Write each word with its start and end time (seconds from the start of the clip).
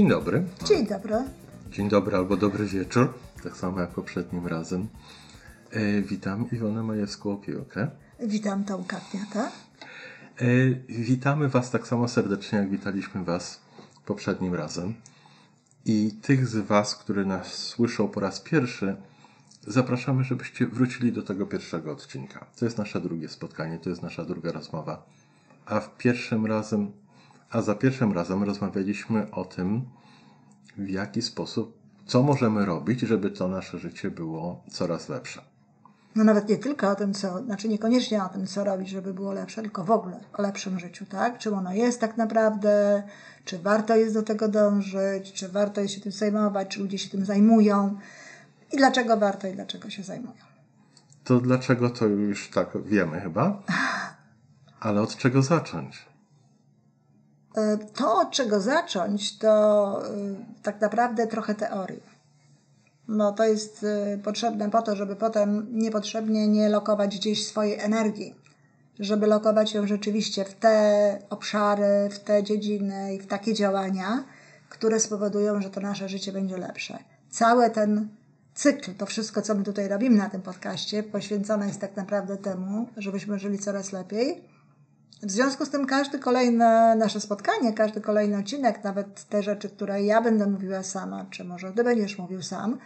Dzień 0.00 0.08
dobry. 0.08 0.44
Dzień 0.64 0.86
dobry. 0.86 1.14
Dzień 1.70 1.88
dobry 1.88 2.16
albo 2.16 2.36
dobry 2.36 2.66
wieczór, 2.66 3.14
tak 3.42 3.56
samo 3.56 3.80
jak 3.80 3.90
poprzednim 3.90 4.46
razem. 4.46 4.88
E, 5.70 6.02
witam 6.02 6.50
Iwonę 6.52 6.80
Majewską-Opiełkę. 6.80 7.86
Witam 8.20 8.64
Tomka 8.64 9.00
Kwiata. 9.00 9.50
E, 10.38 10.46
witamy 10.88 11.48
Was 11.48 11.70
tak 11.70 11.88
samo 11.88 12.08
serdecznie, 12.08 12.58
jak 12.58 12.70
witaliśmy 12.70 13.24
Was 13.24 13.60
poprzednim 14.06 14.54
razem. 14.54 14.94
I 15.84 16.12
tych 16.22 16.46
z 16.46 16.56
Was, 16.56 16.96
które 16.96 17.24
nas 17.24 17.46
słyszą 17.54 18.08
po 18.08 18.20
raz 18.20 18.40
pierwszy, 18.40 18.96
zapraszamy, 19.66 20.24
żebyście 20.24 20.66
wrócili 20.66 21.12
do 21.12 21.22
tego 21.22 21.46
pierwszego 21.46 21.92
odcinka. 21.92 22.46
To 22.58 22.64
jest 22.64 22.78
nasze 22.78 23.00
drugie 23.00 23.28
spotkanie, 23.28 23.78
to 23.78 23.90
jest 23.90 24.02
nasza 24.02 24.24
druga 24.24 24.52
rozmowa. 24.52 25.06
A 25.66 25.80
w 25.80 25.96
pierwszym 25.96 26.46
razem, 26.46 26.92
a 27.50 27.62
za 27.62 27.74
pierwszym 27.74 28.12
razem 28.12 28.42
rozmawialiśmy 28.42 29.30
o 29.30 29.44
tym, 29.44 29.82
w 30.78 30.88
jaki 30.88 31.22
sposób, 31.22 31.78
co 32.06 32.22
możemy 32.22 32.66
robić, 32.66 33.00
żeby 33.00 33.30
to 33.30 33.48
nasze 33.48 33.78
życie 33.78 34.10
było 34.10 34.62
coraz 34.70 35.08
lepsze. 35.08 35.42
No 36.14 36.24
nawet 36.24 36.48
nie 36.48 36.58
tylko 36.58 36.90
o 36.90 36.94
tym, 36.94 37.14
co, 37.14 37.44
znaczy 37.44 37.68
niekoniecznie 37.68 38.24
o 38.24 38.28
tym, 38.28 38.46
co 38.46 38.64
robić, 38.64 38.88
żeby 38.88 39.14
było 39.14 39.32
lepsze, 39.32 39.62
tylko 39.62 39.84
w 39.84 39.90
ogóle 39.90 40.20
o 40.32 40.42
lepszym 40.42 40.78
życiu, 40.78 41.06
tak? 41.06 41.38
Czym 41.38 41.54
ono 41.54 41.72
jest 41.72 42.00
tak 42.00 42.16
naprawdę, 42.16 43.02
czy 43.44 43.58
warto 43.58 43.96
jest 43.96 44.14
do 44.14 44.22
tego 44.22 44.48
dążyć, 44.48 45.32
czy 45.32 45.48
warto 45.48 45.80
jest 45.80 45.94
się 45.94 46.00
tym 46.00 46.12
zajmować, 46.12 46.68
czy 46.68 46.80
ludzie 46.80 46.98
się 46.98 47.10
tym 47.10 47.24
zajmują 47.24 47.98
i 48.72 48.76
dlaczego 48.76 49.16
warto 49.16 49.48
i 49.48 49.52
dlaczego 49.52 49.90
się 49.90 50.02
zajmują. 50.02 50.32
To 51.24 51.40
dlaczego 51.40 51.90
to 51.90 52.06
już 52.06 52.50
tak 52.50 52.82
wiemy 52.84 53.20
chyba, 53.20 53.62
ale 54.80 55.00
od 55.00 55.16
czego 55.16 55.42
zacząć? 55.42 56.09
E, 57.56 57.78
to, 57.78 58.20
od 58.20 58.30
czego 58.30 58.60
zacząć, 58.60 59.38
to 59.38 60.02
e, 60.06 60.10
tak 60.62 60.80
naprawdę 60.80 61.26
trochę 61.26 61.54
teorii. 61.54 62.02
Bo 63.08 63.32
to 63.32 63.44
jest 63.44 63.84
e, 63.84 64.18
potrzebne 64.18 64.70
po 64.70 64.82
to, 64.82 64.96
żeby 64.96 65.16
potem 65.16 65.66
niepotrzebnie 65.70 66.48
nie 66.48 66.68
lokować 66.68 67.18
gdzieś 67.18 67.46
swojej 67.46 67.78
energii, 67.78 68.34
żeby 68.98 69.26
lokować 69.26 69.74
ją 69.74 69.86
rzeczywiście 69.86 70.44
w 70.44 70.54
te 70.54 71.18
obszary, 71.30 72.08
w 72.10 72.18
te 72.18 72.42
dziedziny 72.42 73.14
i 73.14 73.18
w 73.18 73.26
takie 73.26 73.54
działania, 73.54 74.24
które 74.68 75.00
spowodują, 75.00 75.60
że 75.60 75.70
to 75.70 75.80
nasze 75.80 76.08
życie 76.08 76.32
będzie 76.32 76.58
lepsze. 76.58 76.98
Cały 77.30 77.70
ten 77.70 78.08
cykl, 78.54 78.94
to 78.94 79.06
wszystko, 79.06 79.42
co 79.42 79.54
my 79.54 79.64
tutaj 79.64 79.88
robimy 79.88 80.16
na 80.16 80.30
tym 80.30 80.42
podcaście, 80.42 81.02
poświęcone 81.02 81.66
jest 81.66 81.80
tak 81.80 81.96
naprawdę 81.96 82.36
temu, 82.36 82.88
żebyśmy 82.96 83.38
żyli 83.38 83.58
coraz 83.58 83.92
lepiej 83.92 84.49
w 85.22 85.30
związku 85.30 85.64
z 85.64 85.70
tym 85.70 85.86
każde 85.86 86.18
kolejne 86.18 86.96
nasze 86.96 87.20
spotkanie, 87.20 87.72
każdy 87.72 88.00
kolejny 88.00 88.38
odcinek, 88.38 88.84
nawet 88.84 89.24
te 89.24 89.42
rzeczy, 89.42 89.70
które 89.70 90.02
ja 90.02 90.22
będę 90.22 90.46
mówiła 90.46 90.82
sama, 90.82 91.26
czy 91.30 91.44
może 91.44 91.72
ty 91.72 91.84
będziesz 91.84 92.18
mówił 92.18 92.42
sam, 92.42 92.78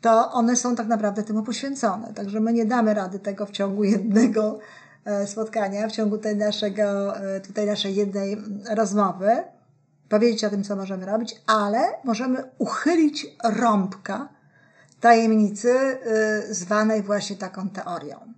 to 0.00 0.32
one 0.32 0.56
są 0.56 0.76
tak 0.76 0.86
naprawdę 0.86 1.22
temu 1.22 1.42
poświęcone. 1.42 2.14
Także 2.14 2.40
my 2.40 2.52
nie 2.52 2.64
damy 2.64 2.94
rady 2.94 3.18
tego 3.18 3.46
w 3.46 3.50
ciągu 3.50 3.84
jednego 3.84 4.58
e, 5.04 5.26
spotkania, 5.26 5.88
w 5.88 5.92
ciągu 5.92 6.18
tej 6.18 6.36
naszego, 6.36 7.16
e, 7.16 7.40
tutaj 7.40 7.66
naszej 7.66 7.94
jednej 7.94 8.36
rozmowy, 8.70 9.30
powiedzieć 10.08 10.44
o 10.44 10.50
tym, 10.50 10.64
co 10.64 10.76
możemy 10.76 11.06
robić, 11.06 11.42
ale 11.46 11.78
możemy 12.04 12.44
uchylić 12.58 13.26
rąbka 13.44 14.28
tajemnicy 15.00 15.70
e, 15.70 16.54
zwanej 16.54 17.02
właśnie 17.02 17.36
taką 17.36 17.70
teorią. 17.70 18.35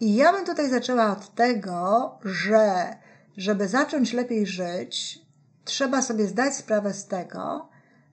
I 0.00 0.14
ja 0.14 0.32
bym 0.32 0.46
tutaj 0.46 0.70
zaczęła 0.70 1.12
od 1.12 1.34
tego, 1.34 2.18
że 2.24 2.96
żeby 3.36 3.68
zacząć 3.68 4.12
lepiej 4.12 4.46
żyć, 4.46 5.22
trzeba 5.64 6.02
sobie 6.02 6.26
zdać 6.26 6.54
sprawę 6.54 6.94
z 6.94 7.06
tego, 7.06 7.68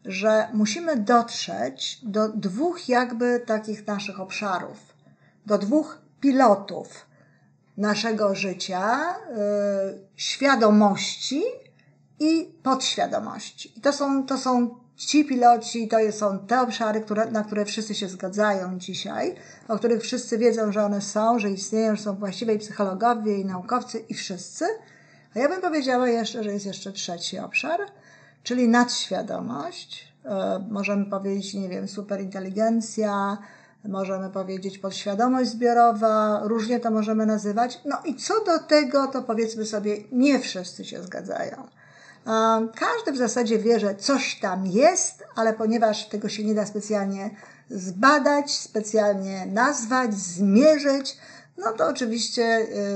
że 0.06 0.48
musimy 0.54 0.98
dotrzeć 0.98 2.00
do 2.04 2.30
dwóch 2.30 2.90
jakby 2.90 3.40
takich 3.40 3.88
naszych 3.88 4.20
obszarów, 4.20 4.78
do 5.46 5.58
dwóch 5.58 6.02
pilotów 6.20 7.06
naszego 7.78 8.36
życia, 8.36 9.16
yy, 9.30 10.08
świadomości 10.16 11.44
i 12.20 12.54
podświadomości. 12.64 13.78
I 13.78 13.82
to 13.82 13.94
są, 13.94 14.26
to 14.26 14.38
są 14.38 14.80
ci 15.06 15.26
piloci 15.26 15.88
to 15.88 15.98
są 16.12 16.40
te 16.40 16.62
obszary, 16.62 17.02
które, 17.02 17.32
na 17.32 17.44
które 17.44 17.66
wszyscy 17.66 17.96
się 17.96 18.08
zgadzają 18.08 18.80
dzisiaj, 18.80 19.36
o 19.68 19.78
których 19.78 20.02
wszyscy 20.02 20.38
wiedzą, 20.38 20.72
że 20.72 20.84
one 20.84 21.02
są, 21.02 21.40
że 21.40 21.50
istnieją, 21.50 21.96
że 21.96 22.04
są 22.04 22.16
właściwe 22.16 22.54
i 22.54 22.60
psychologowie, 22.60 23.38
i 23.38 23.46
naukowcy, 23.46 24.00
i 24.00 24.14
wszyscy. 24.14 24.66
A 25.36 25.40
ja 25.40 25.50
bym 25.50 25.62
powiedziała 25.62 26.10
jeszcze, 26.10 26.44
że 26.44 26.54
jest 26.54 26.66
jeszcze 26.66 26.92
trzeci 26.92 27.40
obszar, 27.40 27.80
czyli 28.44 28.68
nadświadomość. 28.68 30.14
E, 30.26 30.66
możemy 30.70 31.06
powiedzieć, 31.06 31.54
nie 31.54 31.70
wiem, 31.70 31.88
superinteligencja, 31.88 33.38
możemy 33.86 34.30
powiedzieć 34.30 34.78
podświadomość 34.78 35.50
zbiorowa, 35.50 36.42
różnie 36.44 36.80
to 36.80 36.92
możemy 36.92 37.26
nazywać. 37.26 37.82
No 37.86 37.98
i 38.06 38.16
co 38.16 38.34
do 38.44 38.60
tego, 38.60 39.08
to 39.08 39.24
powiedzmy 39.24 39.66
sobie, 39.66 39.98
nie 40.12 40.40
wszyscy 40.40 40.86
się 40.86 41.04
zgadzają. 41.04 41.68
Każdy 42.76 43.12
w 43.12 43.18
zasadzie 43.18 43.60
wie, 43.60 43.80
że 43.80 43.96
coś 43.96 44.40
tam 44.40 44.68
jest, 44.68 45.24
ale 45.36 45.54
ponieważ 45.54 46.10
tego 46.10 46.30
się 46.30 46.44
nie 46.44 46.56
da 46.56 46.66
specjalnie 46.66 47.30
zbadać, 47.70 48.52
specjalnie 48.52 49.46
nazwać, 49.46 50.14
zmierzyć, 50.14 51.18
no 51.58 51.72
to 51.72 51.88
oczywiście 51.88 52.44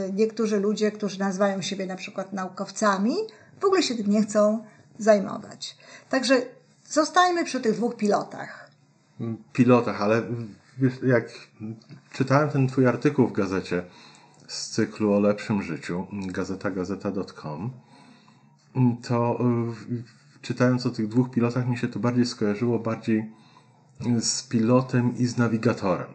y, 0.07 0.13
niektórzy 0.13 0.59
ludzie, 0.59 0.91
którzy 0.91 1.19
nazywają 1.19 1.61
siebie 1.61 1.85
na 1.85 1.95
przykład 1.95 2.33
naukowcami, 2.33 3.15
w 3.59 3.65
ogóle 3.65 3.83
się 3.83 3.95
tym 3.95 4.09
nie 4.09 4.21
chcą 4.21 4.65
zajmować. 4.99 5.77
Także 6.09 6.41
zostańmy 6.85 7.45
przy 7.45 7.61
tych 7.61 7.75
dwóch 7.75 7.95
pilotach. 7.95 8.71
Pilotach, 9.53 10.01
ale 10.01 10.21
jak 11.03 11.29
czytałem 12.11 12.49
ten 12.49 12.67
twój 12.67 12.88
artykuł 12.88 13.27
w 13.27 13.33
gazecie 13.33 13.83
z 14.47 14.69
cyklu 14.69 15.13
o 15.13 15.19
lepszym 15.19 15.63
życiu, 15.63 16.07
gazetagazeta.com, 16.13 17.71
to 19.01 19.39
y, 19.89 20.03
czytając 20.41 20.85
o 20.85 20.89
tych 20.89 21.07
dwóch 21.07 21.31
pilotach 21.31 21.67
mi 21.67 21.77
się 21.77 21.88
to 21.88 21.99
bardziej 21.99 22.25
skojarzyło 22.25 22.79
bardziej 22.79 23.31
z 24.19 24.43
pilotem 24.43 25.17
i 25.17 25.25
z 25.25 25.38
nawigatorem. 25.38 26.07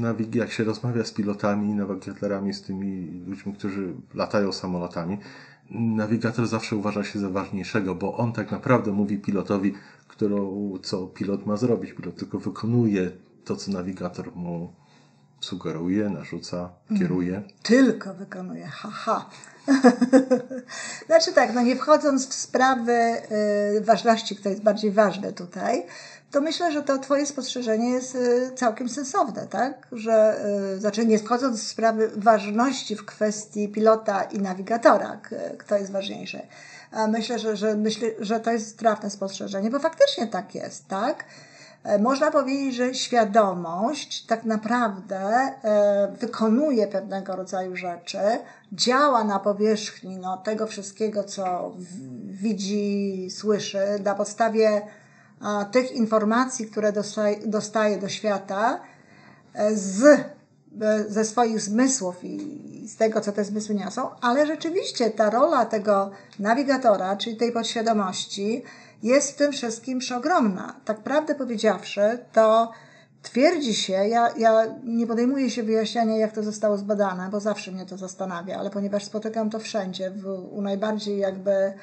Nawig 0.00 0.34
jak 0.34 0.52
się 0.52 0.64
rozmawia 0.64 1.04
z 1.04 1.12
pilotami, 1.12 1.74
nawigatorami, 1.74 2.54
z 2.54 2.62
tymi 2.62 3.06
ludźmi, 3.26 3.52
którzy 3.52 3.94
latają 4.14 4.52
samolotami, 4.52 5.18
nawigator 5.70 6.46
zawsze 6.46 6.76
uważa 6.76 7.04
się 7.04 7.18
za 7.18 7.30
ważniejszego, 7.30 7.94
bo 7.94 8.16
on 8.16 8.32
tak 8.32 8.50
naprawdę 8.50 8.92
mówi 8.92 9.18
pilotowi, 9.18 9.74
którą, 10.08 10.72
co 10.82 11.06
pilot 11.06 11.46
ma 11.46 11.56
zrobić. 11.56 11.92
Pilot 11.92 12.16
tylko 12.16 12.38
wykonuje 12.38 13.10
to, 13.44 13.56
co 13.56 13.72
nawigator 13.72 14.36
mu 14.36 14.72
sugeruje, 15.44 16.10
narzuca, 16.10 16.70
kieruje. 16.98 17.36
Mm, 17.36 17.48
tylko 17.62 18.14
wykonuje, 18.14 18.66
haha. 18.66 19.30
znaczy 21.06 21.32
tak, 21.32 21.54
no 21.54 21.62
nie 21.62 21.76
wchodząc 21.76 22.28
w 22.28 22.34
sprawy 22.34 23.22
ważności, 23.80 24.36
kto 24.36 24.48
jest 24.48 24.62
bardziej 24.62 24.90
ważne 24.90 25.32
tutaj, 25.32 25.86
to 26.32 26.40
myślę, 26.40 26.72
że 26.72 26.82
to 26.82 26.98
Twoje 26.98 27.26
spostrzeżenie 27.26 27.90
jest 27.90 28.14
y, 28.14 28.50
całkiem 28.54 28.88
sensowne, 28.88 29.46
tak? 29.46 29.86
Że, 29.92 30.44
y, 30.74 30.80
znaczy 30.80 31.06
nie 31.06 31.18
wchodząc 31.18 31.60
w 31.60 31.66
sprawy 31.66 32.10
ważności 32.16 32.96
w 32.96 33.04
kwestii 33.04 33.68
pilota 33.68 34.22
i 34.22 34.38
nawigatora, 34.38 35.20
kto 35.58 35.76
jest 35.76 35.92
ważniejszy. 35.92 36.40
Myślę, 37.08 37.38
że, 37.38 37.56
że, 37.56 37.76
myślę, 37.76 38.08
że 38.18 38.40
to 38.40 38.52
jest 38.52 38.78
trafne 38.78 39.10
spostrzeżenie, 39.10 39.70
bo 39.70 39.78
faktycznie 39.78 40.26
tak 40.26 40.54
jest, 40.54 40.88
tak? 40.88 41.24
E, 41.84 41.98
można 41.98 42.30
powiedzieć, 42.30 42.74
że 42.74 42.94
świadomość 42.94 44.26
tak 44.26 44.44
naprawdę 44.44 45.18
e, 45.18 46.12
wykonuje 46.20 46.86
pewnego 46.86 47.36
rodzaju 47.36 47.76
rzeczy, 47.76 48.18
działa 48.72 49.24
na 49.24 49.38
powierzchni 49.38 50.18
no, 50.18 50.36
tego 50.36 50.66
wszystkiego, 50.66 51.24
co 51.24 51.72
widzi, 52.24 53.28
słyszy, 53.30 53.78
na 54.04 54.14
podstawie 54.14 54.82
tych 55.72 55.92
informacji, 55.92 56.66
które 56.66 56.92
dostaje, 56.92 57.46
dostaje 57.46 57.98
do 57.98 58.08
świata 58.08 58.80
e, 59.54 59.76
z, 59.76 60.24
ze 61.08 61.24
swoich 61.24 61.60
zmysłów 61.60 62.24
i 62.24 62.88
z 62.88 62.96
tego, 62.96 63.20
co 63.20 63.32
te 63.32 63.44
zmysły 63.44 63.74
niosą, 63.74 64.10
ale 64.20 64.46
rzeczywiście 64.46 65.10
ta 65.10 65.30
rola 65.30 65.66
tego 65.66 66.10
nawigatora, 66.38 67.16
czyli 67.16 67.36
tej 67.36 67.52
podświadomości, 67.52 68.62
jest 69.02 69.32
w 69.32 69.36
tym 69.36 69.52
wszystkim 69.52 69.98
przeogromna. 69.98 70.80
Tak 70.84 71.00
prawdę 71.00 71.34
powiedziawszy, 71.34 72.18
to 72.32 72.72
twierdzi 73.22 73.74
się, 73.74 73.92
ja, 73.92 74.28
ja 74.36 74.66
nie 74.84 75.06
podejmuję 75.06 75.50
się 75.50 75.62
wyjaśniania, 75.62 76.16
jak 76.16 76.32
to 76.32 76.42
zostało 76.42 76.76
zbadane, 76.76 77.28
bo 77.30 77.40
zawsze 77.40 77.72
mnie 77.72 77.86
to 77.86 77.98
zastanawia, 77.98 78.58
ale 78.58 78.70
ponieważ 78.70 79.04
spotykam 79.04 79.50
to 79.50 79.58
wszędzie, 79.58 80.10
w, 80.10 80.26
u 80.52 80.62
najbardziej 80.62 81.18
jakby 81.18 81.52
e, 81.52 81.74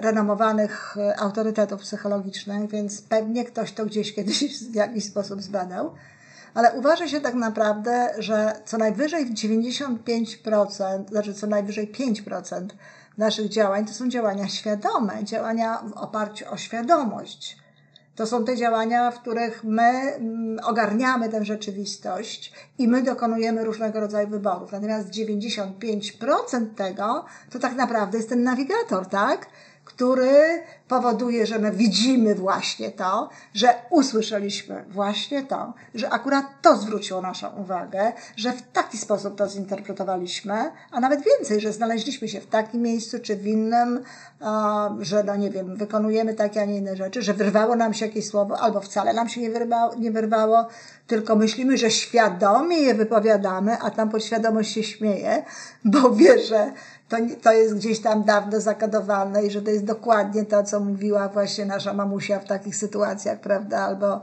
renomowanych 0.00 0.96
e, 0.96 1.20
autorytetów 1.20 1.80
psychologicznych, 1.80 2.70
więc 2.70 3.02
pewnie 3.02 3.44
ktoś 3.44 3.72
to 3.72 3.86
gdzieś 3.86 4.14
kiedyś 4.14 4.44
w 4.72 4.74
jakiś 4.74 5.04
sposób 5.04 5.42
zbadał. 5.42 5.94
Ale 6.54 6.72
uważa 6.72 7.08
się 7.08 7.20
tak 7.20 7.34
naprawdę, 7.34 8.14
że 8.18 8.52
co 8.64 8.78
najwyżej 8.78 9.26
95%, 9.26 11.08
znaczy 11.08 11.34
co 11.34 11.46
najwyżej 11.46 11.92
5% 11.92 12.66
naszych 13.18 13.48
działań 13.48 13.86
to 13.86 13.94
są 13.94 14.08
działania 14.08 14.48
świadome, 14.48 15.24
działania 15.24 15.78
w 15.78 15.92
oparciu 15.92 16.44
o 16.50 16.56
świadomość. 16.56 17.64
To 18.16 18.26
są 18.26 18.44
te 18.44 18.56
działania, 18.56 19.10
w 19.10 19.20
których 19.20 19.64
my 19.64 19.82
mm, 19.82 20.58
ogarniamy 20.64 21.28
tę 21.28 21.44
rzeczywistość 21.44 22.52
i 22.78 22.88
my 22.88 23.02
dokonujemy 23.02 23.64
różnego 23.64 24.00
rodzaju 24.00 24.28
wyborów. 24.28 24.72
Natomiast 24.72 25.08
95% 25.08 26.74
tego 26.76 27.24
to 27.50 27.58
tak 27.58 27.74
naprawdę 27.74 28.18
jest 28.18 28.28
ten 28.28 28.42
nawigator, 28.42 29.06
tak? 29.06 29.46
który 29.84 30.62
powoduje, 30.88 31.46
że 31.46 31.58
my 31.58 31.72
widzimy 31.72 32.34
właśnie 32.34 32.90
to, 32.90 33.28
że 33.54 33.74
usłyszeliśmy 33.90 34.84
właśnie 34.88 35.42
to, 35.42 35.74
że 35.94 36.10
akurat 36.10 36.44
to 36.62 36.76
zwróciło 36.76 37.20
naszą 37.20 37.50
uwagę, 37.56 38.12
że 38.36 38.52
w 38.52 38.62
taki 38.62 38.98
sposób 38.98 39.36
to 39.36 39.48
zinterpretowaliśmy, 39.48 40.70
a 40.90 41.00
nawet 41.00 41.20
więcej, 41.24 41.60
że 41.60 41.72
znaleźliśmy 41.72 42.28
się 42.28 42.40
w 42.40 42.46
takim 42.46 42.82
miejscu 42.82 43.18
czy 43.18 43.36
w 43.36 43.46
innym, 43.46 44.02
że 45.00 45.24
no 45.24 45.36
nie 45.36 45.50
wiem, 45.50 45.76
wykonujemy 45.76 46.34
takie, 46.34 46.62
a 46.62 46.64
nie 46.64 46.76
inne 46.76 46.96
rzeczy, 46.96 47.22
że 47.22 47.34
wyrwało 47.34 47.76
nam 47.76 47.94
się 47.94 48.06
jakieś 48.06 48.26
słowo, 48.26 48.60
albo 48.60 48.80
wcale 48.80 49.14
nam 49.14 49.28
się 49.28 49.40
nie 49.40 49.50
wyrwało, 49.50 49.94
nie 49.94 50.10
wyrwało 50.10 50.66
tylko 51.06 51.36
myślimy, 51.36 51.76
że 51.78 51.90
świadomie 51.90 52.76
je 52.76 52.94
wypowiadamy, 52.94 53.78
a 53.80 53.90
tam 53.90 54.10
podświadomość 54.10 54.72
się 54.72 54.82
śmieje, 54.82 55.44
bo 55.84 56.10
wie, 56.10 56.38
że 56.38 56.72
to, 57.14 57.34
to 57.42 57.52
jest 57.52 57.74
gdzieś 57.74 58.00
tam 58.00 58.24
dawno 58.24 58.60
zakodowane 58.60 59.46
i 59.46 59.50
że 59.50 59.62
to 59.62 59.70
jest 59.70 59.84
dokładnie 59.84 60.44
to, 60.44 60.64
co 60.64 60.80
mówiła 60.80 61.28
właśnie 61.28 61.66
nasza 61.66 61.94
mamusia 61.94 62.38
w 62.38 62.44
takich 62.44 62.76
sytuacjach, 62.76 63.40
prawda, 63.40 63.78
albo, 63.78 64.20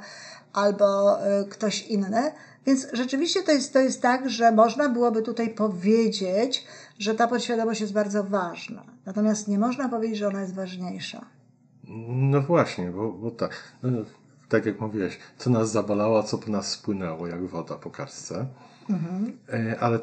albo 0.54 1.18
y, 1.42 1.46
ktoś 1.46 1.88
inny. 1.88 2.32
Więc 2.66 2.88
rzeczywiście 2.94 3.44
to 3.44 3.52
jest, 3.52 3.74
to 3.74 3.80
jest 3.80 4.02
tak, 4.02 4.30
że 4.30 4.52
można 4.52 4.90
byłoby 4.90 5.22
tutaj 5.22 5.50
powiedzieć, 5.50 6.68
że 7.00 7.16
ta 7.16 7.28
podświadomość 7.28 7.82
jest 7.82 7.94
bardzo 7.94 8.24
ważna. 8.24 8.84
Natomiast 9.06 9.48
nie 9.48 9.60
można 9.60 9.90
powiedzieć, 9.90 10.18
że 10.18 10.28
ona 10.28 10.42
jest 10.42 10.56
ważniejsza. 10.56 11.26
No 12.08 12.42
właśnie, 12.42 12.90
bo, 12.90 13.12
bo 13.12 13.32
tak. 13.32 13.52
No, 13.84 13.90
tak 14.50 14.66
jak 14.66 14.80
mówiłeś, 14.80 15.20
co 15.38 15.50
nas 15.50 15.72
zabolało, 15.72 16.24
co 16.24 16.38
po 16.38 16.52
nas 16.52 16.68
spłynęło, 16.68 17.28
jak 17.28 17.48
woda 17.48 17.76
po 17.76 17.90
kartce. 17.90 18.46
Mhm. 18.90 19.38
Ale 19.80 20.00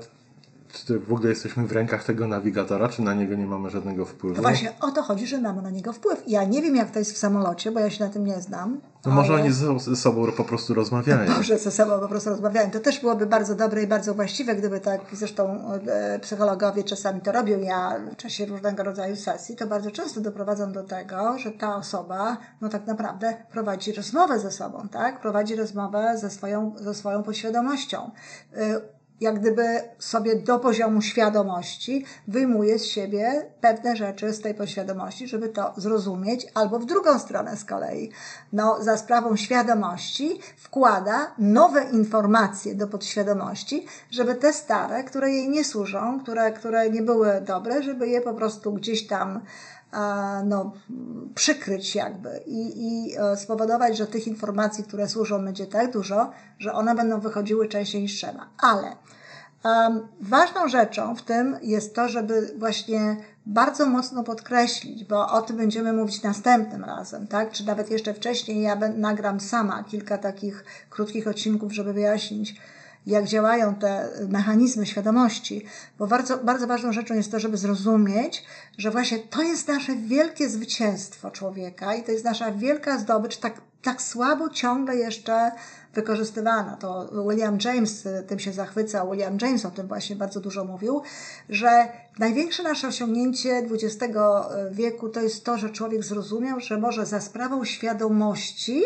czy 0.85 0.99
w 0.99 1.13
ogóle 1.13 1.29
jesteśmy 1.29 1.67
w 1.67 1.73
rękach 1.73 2.05
tego 2.05 2.27
nawigatora, 2.27 2.89
czy 2.89 3.03
na 3.03 3.15
niego 3.15 3.35
nie 3.35 3.47
mamy 3.47 3.71
żadnego 3.71 4.07
wpływu? 4.07 4.37
No 4.37 4.43
właśnie 4.43 4.73
o 4.81 4.91
to 4.91 5.03
chodzi, 5.03 5.27
że 5.27 5.41
mamy 5.41 5.63
na 5.63 5.71
niego 5.71 5.93
wpływ. 5.93 6.23
Ja 6.27 6.45
nie 6.45 6.63
wiem, 6.63 6.77
jak 6.77 6.91
to 6.91 6.99
jest 6.99 7.13
w 7.13 7.19
samolocie, 7.19 7.73
bo 7.73 7.81
ja 7.81 7.91
się 7.91 8.05
na 8.05 8.11
tym 8.11 8.25
nie 8.25 8.41
znam. 8.41 8.81
No 9.07 9.13
może 9.13 9.35
oni 9.35 9.53
ze 9.79 9.97
sobą 9.97 10.33
po 10.33 10.45
prostu 10.45 10.75
rozmawiają. 10.75 11.31
Może 11.37 11.59
ze 11.59 11.71
sobą 11.71 12.01
po 12.01 12.09
prostu 12.09 12.31
rozmawiają. 12.31 12.71
To 12.71 12.81
też 12.81 13.01
byłoby 13.01 13.27
bardzo 13.27 13.55
dobre 13.55 13.83
i 13.83 13.87
bardzo 13.87 14.15
właściwe, 14.15 14.55
gdyby 14.55 14.81
tak, 14.81 15.01
zresztą 15.13 15.73
e, 15.87 16.19
psychologowie 16.19 16.85
czasami 16.85 17.21
to 17.21 17.33
robią. 17.33 17.59
Ja 17.59 18.01
w 18.13 18.17
czasie 18.17 18.47
różnego 18.47 18.83
rodzaju 18.83 19.17
sesji 19.17 19.57
to 19.57 19.67
bardzo 19.67 19.91
często 19.91 20.21
doprowadzam 20.21 20.73
do 20.73 20.85
tego, 20.85 21.39
że 21.39 21.51
ta 21.51 21.77
osoba 21.77 22.37
no 22.61 22.69
tak 22.69 22.87
naprawdę 22.87 23.37
prowadzi 23.53 23.93
rozmowę 23.93 24.39
ze 24.39 24.51
sobą, 24.51 24.89
tak? 24.89 25.21
Prowadzi 25.21 25.57
rozmowę 25.57 26.19
ze 26.19 26.31
swoją, 26.31 26.75
ze 26.77 26.95
swoją 26.95 27.23
podświadomością 27.23 28.11
e, 28.57 28.98
jak 29.21 29.41
gdyby 29.41 29.81
sobie 29.99 30.37
do 30.37 30.59
poziomu 30.59 31.03
świadomości 31.03 32.05
wyjmuje 32.29 32.79
z 32.79 32.85
siebie 32.85 33.47
pewne 33.61 33.97
rzeczy 33.97 34.33
z 34.33 34.41
tej 34.41 34.55
podświadomości, 34.55 35.29
żeby 35.29 35.49
to 35.49 35.73
zrozumieć, 35.77 36.47
albo 36.55 36.79
w 36.79 36.87
drugą 36.87 37.19
stronę 37.19 37.57
z 37.57 37.65
kolei. 37.65 38.11
No, 38.53 38.83
za 38.83 38.97
sprawą 38.97 39.37
świadomości 39.37 40.41
wkłada 40.57 41.35
nowe 41.39 41.85
informacje 41.85 42.75
do 42.75 42.87
podświadomości, 42.87 43.87
żeby 44.11 44.35
te 44.35 44.53
stare, 44.53 45.05
które 45.05 45.31
jej 45.31 45.49
nie 45.49 45.65
służą, 45.65 46.21
które, 46.23 46.53
które 46.53 46.91
nie 46.91 47.03
były 47.03 47.41
dobre, 47.47 47.83
żeby 47.83 48.09
je 48.09 48.21
po 48.21 48.35
prostu 48.35 48.73
gdzieś 48.73 49.07
tam 49.07 49.41
no, 50.45 50.73
przykryć 51.35 51.95
jakby 51.95 52.41
i, 52.47 52.87
i 52.87 53.17
e, 53.19 53.37
spowodować, 53.37 53.97
że 53.97 54.07
tych 54.07 54.27
informacji, 54.27 54.85
które 54.85 55.09
służą, 55.09 55.45
będzie 55.45 55.67
tak 55.67 55.93
dużo, 55.93 56.31
że 56.59 56.73
one 56.73 56.95
będą 56.95 57.21
wychodziły 57.21 57.69
częściej 57.69 58.03
niż 58.03 58.17
trzeba. 58.17 58.47
Ale 58.59 58.97
um, 59.65 60.09
ważną 60.21 60.69
rzeczą 60.69 61.17
w 61.17 61.23
tym 61.23 61.57
jest 61.63 61.95
to, 61.95 62.09
żeby 62.09 62.55
właśnie 62.59 63.17
bardzo 63.47 63.87
mocno 63.87 64.25
podkreślić, 64.25 65.05
bo 65.05 65.33
o 65.33 65.43
tym 65.43 65.57
będziemy 65.57 65.93
mówić 65.93 66.23
następnym 66.23 66.85
razem, 66.85 67.27
tak? 67.27 67.51
Czy 67.51 67.67
nawet 67.67 67.91
jeszcze 67.91 68.15
wcześniej 68.15 68.63
ja 68.63 68.77
nagram 68.77 69.41
sama 69.41 69.85
kilka 69.85 70.19
takich 70.19 70.65
krótkich 70.91 71.29
odcinków, 71.29 71.73
żeby 71.73 71.93
wyjaśnić, 71.93 72.61
jak 73.07 73.25
działają 73.25 73.75
te 73.75 74.09
mechanizmy 74.29 74.87
świadomości, 74.87 75.65
bo 75.99 76.07
bardzo, 76.07 76.39
bardzo 76.39 76.67
ważną 76.67 76.93
rzeczą 76.93 77.15
jest 77.15 77.33
to, 77.33 77.41
żeby 77.41 77.57
zrozumieć, 77.57 78.45
że 78.79 78.91
właśnie 78.91 79.19
to 79.19 79.43
jest 79.43 79.69
nasze 79.69 79.97
wielkie 79.97 80.49
zwycięstwo 80.49 81.31
człowieka 81.31 81.95
i 81.95 82.03
to 82.03 82.13
jest 82.13 82.25
nasza 82.25 82.53
wielka 82.53 82.99
zdobycz, 82.99 83.37
tak, 83.37 83.61
tak 83.83 84.03
słabo 84.03 84.49
ciągle 84.49 84.97
jeszcze 84.97 85.51
wykorzystywana. 85.95 86.77
To 86.77 87.11
William 87.29 87.59
James 87.65 88.09
tym 88.27 88.39
się 88.39 88.53
zachwycał, 88.53 89.11
William 89.11 89.39
James 89.43 89.65
o 89.65 89.71
tym 89.71 89.89
właśnie 89.89 90.17
bardzo 90.17 90.41
dużo 90.41 90.65
mówił, 90.65 91.03
że 91.49 91.89
największe 92.19 92.63
nasze 92.63 92.89
osiągnięcie 92.89 93.63
XX 93.71 94.15
wieku 94.71 95.09
to 95.09 95.21
jest 95.21 95.45
to, 95.45 95.59
że 95.59 95.71
człowiek 95.71 96.05
zrozumiał, 96.05 96.61
że 96.61 96.79
może 96.79 97.07
za 97.07 97.21
sprawą 97.21 97.65
świadomości 97.65 98.83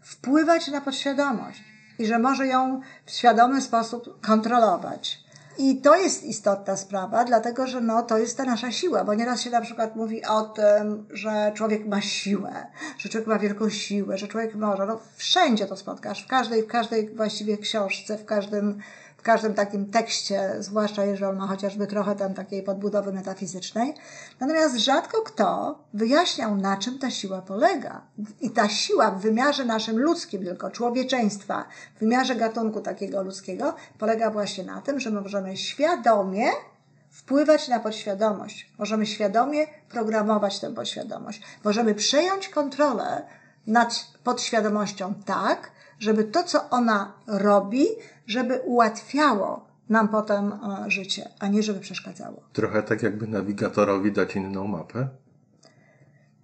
wpływać 0.00 0.68
na 0.68 0.80
podświadomość 0.80 1.71
i 2.02 2.06
że 2.06 2.18
może 2.18 2.46
ją 2.46 2.80
w 3.06 3.10
świadomy 3.10 3.60
sposób 3.60 4.20
kontrolować. 4.26 5.22
I 5.58 5.80
to 5.80 5.96
jest 5.96 6.24
istotna 6.24 6.76
sprawa, 6.76 7.24
dlatego 7.24 7.66
że 7.66 7.80
no, 7.80 8.02
to 8.02 8.18
jest 8.18 8.36
ta 8.36 8.44
nasza 8.44 8.72
siła, 8.72 9.04
bo 9.04 9.14
nieraz 9.14 9.40
się 9.40 9.50
na 9.50 9.60
przykład 9.60 9.96
mówi 9.96 10.24
o 10.24 10.42
tym, 10.42 11.06
że 11.10 11.52
człowiek 11.54 11.86
ma 11.86 12.00
siłę, 12.00 12.66
że 12.98 13.08
człowiek 13.08 13.28
ma 13.28 13.38
wielką 13.38 13.68
siłę, 13.68 14.18
że 14.18 14.28
człowiek 14.28 14.54
może. 14.54 14.86
No, 14.86 14.98
wszędzie 15.16 15.66
to 15.66 15.76
spotkasz, 15.76 16.24
w 16.24 16.28
każdej, 16.28 16.62
w 16.62 16.66
każdej 16.66 17.14
właściwie 17.14 17.58
książce, 17.58 18.18
w 18.18 18.24
każdym 18.24 18.78
w 19.22 19.24
każdym 19.24 19.54
takim 19.54 19.90
tekście, 19.90 20.54
zwłaszcza 20.58 21.04
jeżeli 21.04 21.24
on 21.24 21.36
ma 21.36 21.46
chociażby 21.46 21.86
trochę 21.86 22.16
tam 22.16 22.34
takiej 22.34 22.62
podbudowy 22.62 23.12
metafizycznej. 23.12 23.94
Natomiast 24.40 24.76
rzadko 24.76 25.22
kto 25.22 25.78
wyjaśniał, 25.94 26.56
na 26.56 26.76
czym 26.76 26.98
ta 26.98 27.10
siła 27.10 27.42
polega. 27.42 28.02
I 28.40 28.50
ta 28.50 28.68
siła 28.68 29.10
w 29.10 29.20
wymiarze 29.20 29.64
naszym 29.64 29.98
ludzkim, 29.98 30.44
tylko 30.44 30.70
człowieczeństwa, 30.70 31.64
w 31.96 32.00
wymiarze 32.00 32.36
gatunku 32.36 32.80
takiego 32.80 33.22
ludzkiego, 33.22 33.74
polega 33.98 34.30
właśnie 34.30 34.64
na 34.64 34.80
tym, 34.80 35.00
że 35.00 35.10
możemy 35.10 35.56
świadomie 35.56 36.50
wpływać 37.10 37.68
na 37.68 37.80
podświadomość. 37.80 38.72
Możemy 38.78 39.06
świadomie 39.06 39.66
programować 39.88 40.60
tę 40.60 40.74
podświadomość. 40.74 41.42
Możemy 41.64 41.94
przejąć 41.94 42.48
kontrolę 42.48 43.26
nad 43.66 44.06
podświadomością 44.24 45.14
tak, 45.26 45.70
żeby 46.02 46.24
to, 46.24 46.42
co 46.42 46.70
ona 46.70 47.12
robi, 47.26 47.86
żeby 48.26 48.60
ułatwiało 48.64 49.66
nam 49.88 50.08
potem 50.08 50.52
e, 50.52 50.90
życie, 50.90 51.28
a 51.40 51.48
nie 51.48 51.62
żeby 51.62 51.80
przeszkadzało. 51.80 52.42
Trochę 52.52 52.82
tak 52.82 53.02
jakby 53.02 53.26
nawigatorowi 53.26 54.12
dać 54.12 54.36
inną 54.36 54.66
mapę? 54.66 55.08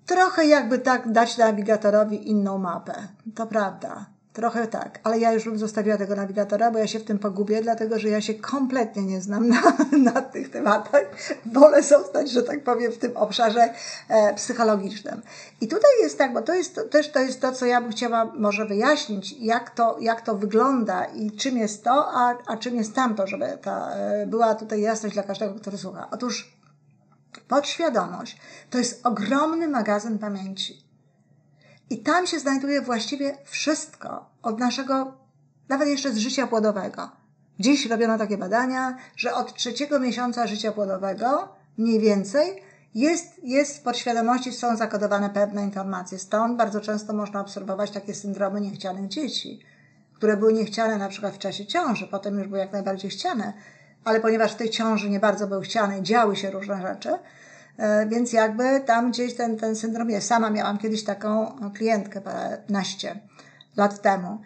Trochę 0.06 0.46
jakby 0.46 0.78
tak 0.78 1.12
dać 1.12 1.38
nawigatorowi 1.38 2.30
inną 2.30 2.58
mapę. 2.58 3.08
To 3.34 3.46
prawda. 3.46 4.06
Trochę 4.32 4.66
tak, 4.66 4.98
ale 5.04 5.18
ja 5.18 5.32
już 5.32 5.44
bym 5.44 5.58
zostawiła 5.58 5.96
tego 5.96 6.16
nawigatora, 6.16 6.70
bo 6.70 6.78
ja 6.78 6.86
się 6.86 6.98
w 6.98 7.04
tym 7.04 7.18
pogubię, 7.18 7.62
dlatego 7.62 7.98
że 7.98 8.08
ja 8.08 8.20
się 8.20 8.34
kompletnie 8.34 9.02
nie 9.02 9.20
znam 9.20 9.48
na, 9.48 9.62
na 10.12 10.22
tych 10.22 10.50
tematach. 10.50 11.02
Wolę 11.46 11.82
zostać, 11.82 12.30
że 12.30 12.42
tak 12.42 12.64
powiem, 12.64 12.92
w 12.92 12.98
tym 12.98 13.16
obszarze 13.16 13.74
e, 14.08 14.34
psychologicznym. 14.34 15.22
I 15.60 15.68
tutaj 15.68 15.90
jest 16.02 16.18
tak, 16.18 16.32
bo 16.32 16.42
to 16.42 16.54
jest 16.54 16.74
to, 16.74 16.84
też 16.84 17.12
to 17.12 17.20
jest 17.20 17.40
to, 17.40 17.52
co 17.52 17.66
ja 17.66 17.80
bym 17.80 17.90
chciała 17.90 18.32
może 18.38 18.66
wyjaśnić, 18.66 19.34
jak 19.38 19.70
to, 19.70 19.96
jak 20.00 20.20
to 20.20 20.34
wygląda 20.34 21.04
i 21.04 21.30
czym 21.30 21.56
jest 21.56 21.84
to, 21.84 22.06
a, 22.14 22.34
a 22.46 22.56
czym 22.56 22.76
jest 22.76 22.94
tamto, 22.94 23.26
żeby 23.26 23.58
ta, 23.62 23.90
e, 23.90 24.26
była 24.26 24.54
tutaj 24.54 24.80
jasność 24.80 25.14
dla 25.14 25.22
każdego, 25.22 25.54
który 25.54 25.78
słucha. 25.78 26.08
Otóż 26.10 26.58
podświadomość 27.48 28.38
to 28.70 28.78
jest 28.78 29.06
ogromny 29.06 29.68
magazyn 29.68 30.18
pamięci 30.18 30.87
i 31.90 31.98
tam 31.98 32.26
się 32.26 32.38
znajduje 32.38 32.82
właściwie 32.82 33.36
wszystko 33.44 34.30
od 34.42 34.58
naszego, 34.58 35.12
nawet 35.68 35.88
jeszcze 35.88 36.12
z 36.12 36.16
życia 36.16 36.46
płodowego. 36.46 37.10
Dziś 37.60 37.86
robiono 37.86 38.18
takie 38.18 38.38
badania, 38.38 38.96
że 39.16 39.34
od 39.34 39.54
trzeciego 39.54 40.00
miesiąca 40.00 40.46
życia 40.46 40.72
płodowego 40.72 41.48
mniej 41.78 42.00
więcej 42.00 42.62
jest, 42.94 43.44
jest 43.44 43.78
w 43.78 43.82
podświadomości 43.82 44.52
są 44.52 44.76
zakodowane 44.76 45.30
pewne 45.30 45.64
informacje. 45.64 46.18
Stąd 46.18 46.56
bardzo 46.56 46.80
często 46.80 47.12
można 47.12 47.40
obserwować 47.40 47.90
takie 47.90 48.14
syndromy 48.14 48.60
niechcianych 48.60 49.08
dzieci, 49.08 49.60
które 50.14 50.36
były 50.36 50.52
niechciane 50.52 50.98
na 50.98 51.08
przykład 51.08 51.34
w 51.34 51.38
czasie 51.38 51.66
ciąży, 51.66 52.06
potem 52.06 52.38
już 52.38 52.46
były 52.46 52.58
jak 52.58 52.72
najbardziej 52.72 53.10
chciane, 53.10 53.52
ale 54.04 54.20
ponieważ 54.20 54.52
w 54.52 54.56
tej 54.56 54.70
ciąży 54.70 55.10
nie 55.10 55.20
bardzo 55.20 55.46
były 55.46 55.62
chciane, 55.62 56.02
działy 56.02 56.36
się 56.36 56.50
różne 56.50 56.82
rzeczy, 56.82 57.18
więc 58.08 58.32
jakby 58.32 58.80
tam 58.86 59.10
gdzieś 59.10 59.34
ten, 59.34 59.56
ten 59.56 59.76
syndrom 59.76 60.10
jest. 60.10 60.28
Sama 60.28 60.50
miałam 60.50 60.78
kiedyś 60.78 61.04
taką 61.04 61.56
klientkę 61.74 62.20
paręnaście 62.20 63.20
lat 63.76 64.02
temu. 64.02 64.38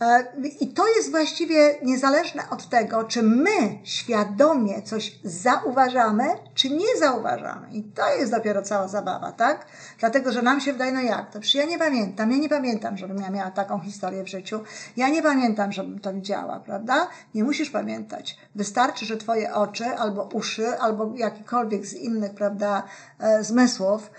E, 0.00 0.24
I 0.60 0.68
to 0.68 0.88
jest 0.88 1.10
właściwie 1.10 1.78
niezależne 1.82 2.42
od 2.50 2.68
tego, 2.68 3.04
czy 3.04 3.22
my 3.22 3.78
świadomie 3.84 4.82
coś 4.82 5.20
zauważamy, 5.24 6.24
czy 6.54 6.70
nie 6.70 6.96
zauważamy. 6.98 7.70
I 7.72 7.82
to 7.82 8.14
jest 8.14 8.32
dopiero 8.32 8.62
cała 8.62 8.88
zabawa, 8.88 9.32
tak? 9.32 9.66
Dlatego, 9.98 10.32
że 10.32 10.42
nam 10.42 10.60
się 10.60 10.72
wydaje, 10.72 10.92
no 10.92 11.00
jak 11.00 11.30
to? 11.30 11.40
Przecież 11.40 11.64
ja 11.64 11.70
nie 11.70 11.78
pamiętam, 11.78 12.30
ja 12.30 12.36
nie 12.36 12.48
pamiętam, 12.48 12.96
żebym 12.96 13.18
ja 13.18 13.30
miała 13.30 13.50
taką 13.50 13.80
historię 13.80 14.24
w 14.24 14.28
życiu. 14.28 14.60
Ja 14.96 15.08
nie 15.08 15.22
pamiętam, 15.22 15.72
żebym 15.72 15.98
to 15.98 16.12
widziała, 16.12 16.60
prawda? 16.60 17.08
Nie 17.34 17.44
musisz 17.44 17.70
pamiętać. 17.70 18.38
Wystarczy, 18.54 19.06
że 19.06 19.16
twoje 19.16 19.54
oczy, 19.54 19.86
albo 19.86 20.28
uszy, 20.32 20.78
albo 20.78 21.12
jakikolwiek 21.16 21.86
z 21.86 21.94
innych, 21.94 22.34
prawda, 22.34 22.82
e, 23.18 23.44
zmysłów 23.44 24.10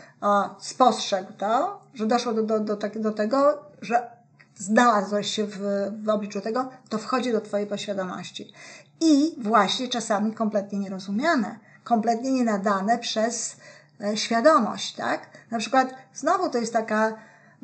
spostrzegł 0.60 1.34
to, 1.38 1.82
że 1.94 2.06
doszło 2.06 2.34
do, 2.34 2.44
do, 2.44 2.60
do, 2.60 2.78
do 2.96 3.12
tego, 3.12 3.60
że 3.82 4.21
znalazłeś 4.62 5.28
się 5.28 5.46
w, 5.46 5.60
w 6.04 6.10
obliczu 6.10 6.42
tego, 6.42 6.70
to 6.90 6.98
wchodzi 6.98 7.32
do 7.32 7.42
Twojej 7.42 7.68
poświadomości. 7.68 8.54
I 9.02 9.36
właśnie 9.38 9.88
czasami 9.88 10.34
kompletnie 10.34 10.80
nierozumiane, 10.80 11.60
kompletnie 11.84 12.32
nienadane 12.32 12.98
przez 12.98 13.58
e, 14.02 14.18
świadomość, 14.18 14.96
tak? 14.96 15.28
Na 15.52 15.58
przykład, 15.58 15.94
znowu 16.14 16.50
to 16.50 16.58
jest 16.58 16.74
taka 16.74 17.14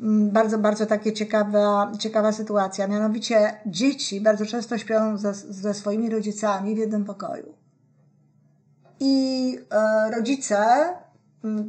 mm, 0.00 0.30
bardzo, 0.30 0.58
bardzo 0.58 0.86
takie 0.86 1.12
ciekawa, 1.12 1.92
ciekawa 1.98 2.32
sytuacja. 2.32 2.86
Mianowicie 2.86 3.60
dzieci 3.66 4.20
bardzo 4.20 4.46
często 4.46 4.78
śpią 4.78 5.18
ze, 5.18 5.34
ze 5.34 5.74
swoimi 5.74 6.10
rodzicami 6.10 6.74
w 6.74 6.78
jednym 6.78 7.04
pokoju. 7.04 7.54
I 9.00 9.58
e, 9.70 10.10
rodzice 10.10 10.88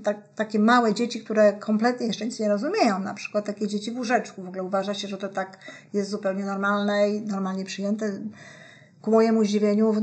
tak, 0.03 0.17
takie 0.35 0.59
małe 0.59 0.93
dzieci, 0.93 1.23
które 1.23 1.53
kompletnie 1.53 2.07
jeszcze 2.07 2.25
nic 2.25 2.39
nie 2.39 2.49
rozumieją, 2.49 2.99
na 2.99 3.13
przykład 3.13 3.45
takie 3.45 3.67
dzieci 3.67 3.91
w 3.91 3.97
łóżeczku. 3.97 4.43
W 4.43 4.47
ogóle 4.47 4.63
uważa 4.63 4.93
się, 4.93 5.07
że 5.07 5.17
to 5.17 5.29
tak 5.29 5.57
jest 5.93 6.09
zupełnie 6.09 6.45
normalne 6.45 7.09
i 7.09 7.21
normalnie 7.21 7.65
przyjęte. 7.65 8.11
Ku 9.01 9.11
mojemu 9.11 9.43
zdziwieniu 9.43 9.93
w, 9.93 9.99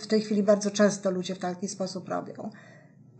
w 0.00 0.06
tej 0.06 0.20
chwili 0.20 0.42
bardzo 0.42 0.70
często 0.70 1.10
ludzie 1.10 1.34
w 1.34 1.38
taki 1.38 1.68
sposób 1.68 2.08
robią. 2.08 2.50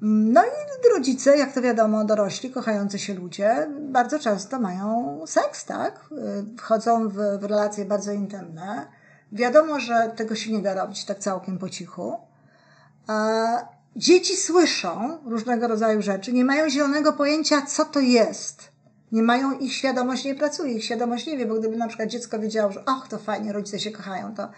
No 0.02 0.42
i 0.44 0.88
rodzice, 0.94 1.38
jak 1.38 1.52
to 1.52 1.62
wiadomo, 1.62 2.04
dorośli, 2.04 2.50
kochający 2.50 2.98
się 2.98 3.14
ludzie, 3.14 3.68
bardzo 3.80 4.18
często 4.18 4.60
mają 4.60 5.20
seks, 5.26 5.64
tak? 5.64 6.10
Wchodzą 6.58 7.08
w, 7.08 7.14
w 7.14 7.44
relacje 7.44 7.84
bardzo 7.84 8.12
intymne. 8.12 8.86
Wiadomo, 9.32 9.80
że 9.80 10.12
tego 10.16 10.34
się 10.34 10.52
nie 10.52 10.62
da 10.62 10.74
robić 10.74 11.04
tak 11.04 11.18
całkiem 11.18 11.58
po 11.58 11.68
cichu. 11.68 12.16
Dzieci 14.00 14.36
słyszą 14.36 15.18
różnego 15.26 15.68
rodzaju 15.68 16.02
rzeczy, 16.02 16.32
nie 16.32 16.44
mają 16.44 16.70
zielonego 16.70 17.12
pojęcia, 17.12 17.62
co 17.62 17.84
to 17.84 18.00
jest. 18.00 18.72
Nie 19.12 19.22
mają, 19.22 19.58
ich 19.58 19.72
świadomość 19.72 20.24
nie 20.24 20.34
pracuje, 20.34 20.72
ich 20.72 20.84
świadomość 20.84 21.26
nie 21.26 21.36
wie, 21.36 21.46
bo 21.46 21.54
gdyby 21.54 21.76
na 21.76 21.88
przykład 21.88 22.08
dziecko 22.08 22.38
wiedziało, 22.38 22.72
że 22.72 22.84
och, 22.84 23.08
to 23.08 23.18
fajnie, 23.18 23.52
rodzice 23.52 23.78
się 23.78 23.90
kochają, 23.90 24.34
to, 24.34 24.48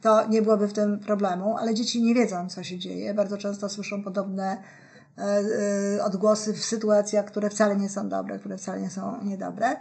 to 0.00 0.28
nie 0.28 0.42
byłoby 0.42 0.68
w 0.68 0.72
tym 0.72 0.98
problemu, 0.98 1.56
ale 1.58 1.74
dzieci 1.74 2.02
nie 2.02 2.14
wiedzą, 2.14 2.48
co 2.48 2.62
się 2.62 2.78
dzieje. 2.78 3.14
Bardzo 3.14 3.38
często 3.38 3.68
słyszą 3.68 4.02
podobne 4.02 4.62
e, 5.18 5.22
e, 5.98 6.04
odgłosy 6.04 6.52
w 6.52 6.64
sytuacjach, 6.64 7.24
które 7.24 7.50
wcale 7.50 7.76
nie 7.76 7.88
są 7.88 8.08
dobre, 8.08 8.38
które 8.38 8.58
wcale 8.58 8.80
nie 8.80 8.90
są 8.90 9.24
niedobre. 9.24 9.76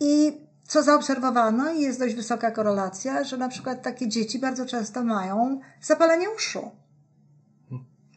I 0.00 0.40
co 0.68 0.82
zaobserwowano, 0.82 1.72
jest 1.72 1.98
dość 1.98 2.14
wysoka 2.14 2.50
korelacja, 2.50 3.24
że 3.24 3.36
na 3.36 3.48
przykład 3.48 3.82
takie 3.82 4.08
dzieci 4.08 4.38
bardzo 4.38 4.66
często 4.66 5.04
mają 5.04 5.60
zapalenie 5.82 6.30
uszu. 6.30 6.70